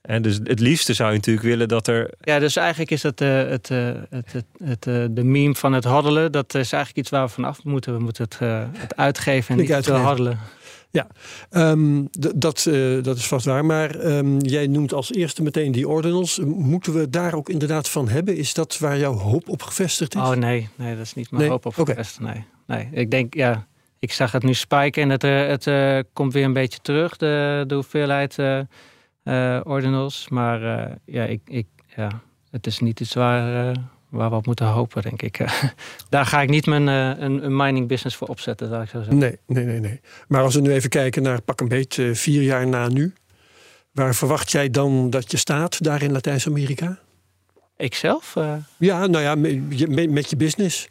[0.00, 3.20] En dus het liefste zou je natuurlijk willen dat er ja, dus eigenlijk is dat
[3.20, 6.32] uh, het, uh, het, het, het, uh, de meme van het hoddelen.
[6.32, 7.92] Dat is eigenlijk iets waar we vanaf moeten.
[7.96, 10.02] We moeten het, uh, het uitgeven en Niet niet te uitgeven.
[10.08, 10.38] hoddelen.
[11.50, 13.64] Um, d- dat, uh, dat is vast waar.
[13.64, 16.38] Maar um, jij noemt als eerste meteen die ordinals.
[16.44, 18.36] Moeten we daar ook inderdaad van hebben?
[18.36, 20.20] Is dat waar jouw hoop op gevestigd is?
[20.20, 21.50] Oh nee, nee, dat is niet mijn Nee?
[21.50, 22.20] hoop op gevestigd.
[22.20, 23.66] Nee, nee, ik denk, ja,
[23.98, 27.16] ik zag het nu spiken en het, uh, het uh, komt weer een beetje terug,
[27.16, 28.60] de, de hoeveelheid uh,
[29.30, 30.28] uh, ordinals.
[30.28, 31.66] Maar uh, ja, ik, ik,
[31.96, 32.20] ja,
[32.50, 35.38] het is niet iets waar, uh, waar we op moeten hopen, denk ik.
[36.08, 39.18] Daar ga ik niet mijn een, een mining business voor opzetten, zou ik zo zeggen.
[39.18, 40.00] Nee, nee, nee, nee.
[40.28, 43.12] Maar als we nu even kijken naar pak een beet uh, vier jaar na nu.
[43.92, 46.98] Waar verwacht jij dan dat je staat daar in Latijns-Amerika?
[47.76, 48.34] Ikzelf?
[48.76, 50.88] Ja, nou ja, met, je business.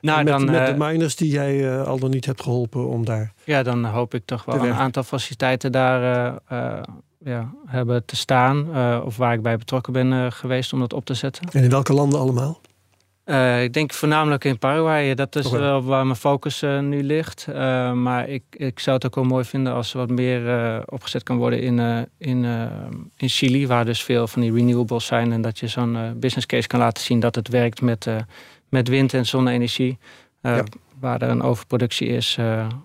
[0.00, 3.04] nou, met, dan, met de miners die jij uh, al dan niet hebt geholpen om
[3.04, 3.32] daar.
[3.44, 6.82] ja, dan hoop ik toch wel een aantal faciliteiten daar uh,
[7.18, 8.68] ja, hebben te staan.
[8.70, 11.48] uh, of waar ik bij betrokken ben uh, geweest om dat op te zetten.
[11.52, 12.60] En in welke landen allemaal?
[13.24, 15.14] Uh, ik denk voornamelijk in Paraguay.
[15.14, 17.46] Dat is wel waar mijn focus nu ligt.
[17.94, 21.36] Maar ik, ik zou het ook wel mooi vinden als er wat meer opgezet kan
[21.36, 22.44] worden in, in,
[23.16, 23.66] in Chili.
[23.66, 25.32] Waar dus veel van die renewables zijn.
[25.32, 28.06] En dat je zo'n business case kan laten zien dat het werkt met,
[28.68, 29.98] met wind- en zonne-energie.
[30.42, 30.64] Ja.
[31.00, 32.38] Waar er een overproductie is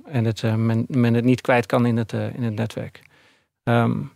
[0.06, 3.02] en het, men, men het niet kwijt kan in het, in het netwerk.
[3.64, 4.12] Um,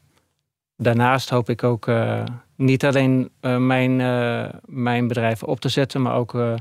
[0.78, 2.24] daarnaast hoop ik ook uh,
[2.56, 6.54] niet alleen uh, mijn, uh, mijn bedrijven op te zetten, maar ook uh,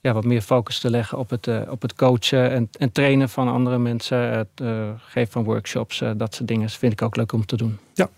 [0.00, 3.28] ja, wat meer focus te leggen op het, uh, op het coachen en, en trainen
[3.28, 4.18] van andere mensen.
[4.18, 7.56] Het uh, geven van workshops, uh, dat soort dingen vind ik ook leuk om te
[7.56, 7.78] doen.
[7.94, 8.08] Oké.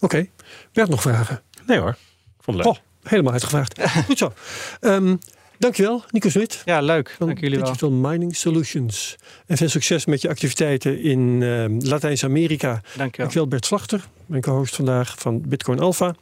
[0.00, 0.30] Okay.
[0.72, 1.40] Werd nog vragen?
[1.66, 1.96] Nee hoor,
[2.36, 2.76] ik vond het leuk.
[2.76, 3.82] Oh, helemaal uitgevraagd.
[4.06, 4.32] Goed zo.
[4.80, 5.18] Um,
[5.60, 6.62] dankjewel, Nico Smit.
[6.64, 7.14] Ja, leuk.
[7.18, 7.66] van Dank jullie wel.
[7.66, 9.16] Digital Mining Solutions.
[9.46, 12.68] En veel succes met je activiteiten in uh, Latijns-Amerika.
[12.68, 13.10] Dank je wel.
[13.16, 16.14] Dankjewel Bert Slachter, mijn co-host vandaag van Bitcoin Alpha.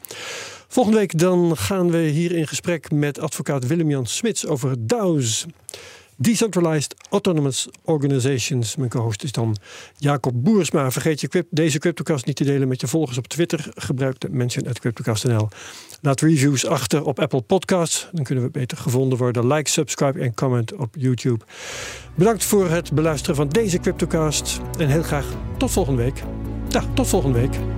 [0.68, 5.46] Volgende week dan gaan we hier in gesprek met advocaat Willem-Jan Smits over DAO's.
[6.20, 8.76] Decentralized Autonomous Organizations.
[8.76, 9.56] Mijn co-host is dan
[9.96, 10.90] Jacob Boersma.
[10.90, 13.68] Vergeet je deze CryptoCast niet te delen met je volgers op Twitter.
[13.74, 15.48] Gebruik de mention at CryptoCast.nl.
[16.00, 18.08] Laat reviews achter op Apple Podcasts.
[18.12, 19.46] Dan kunnen we beter gevonden worden.
[19.46, 21.44] Like, subscribe en comment op YouTube.
[22.14, 24.60] Bedankt voor het beluisteren van deze CryptoCast.
[24.78, 25.26] En heel graag
[25.58, 26.22] tot volgende week.
[26.94, 27.77] Tot volgende week.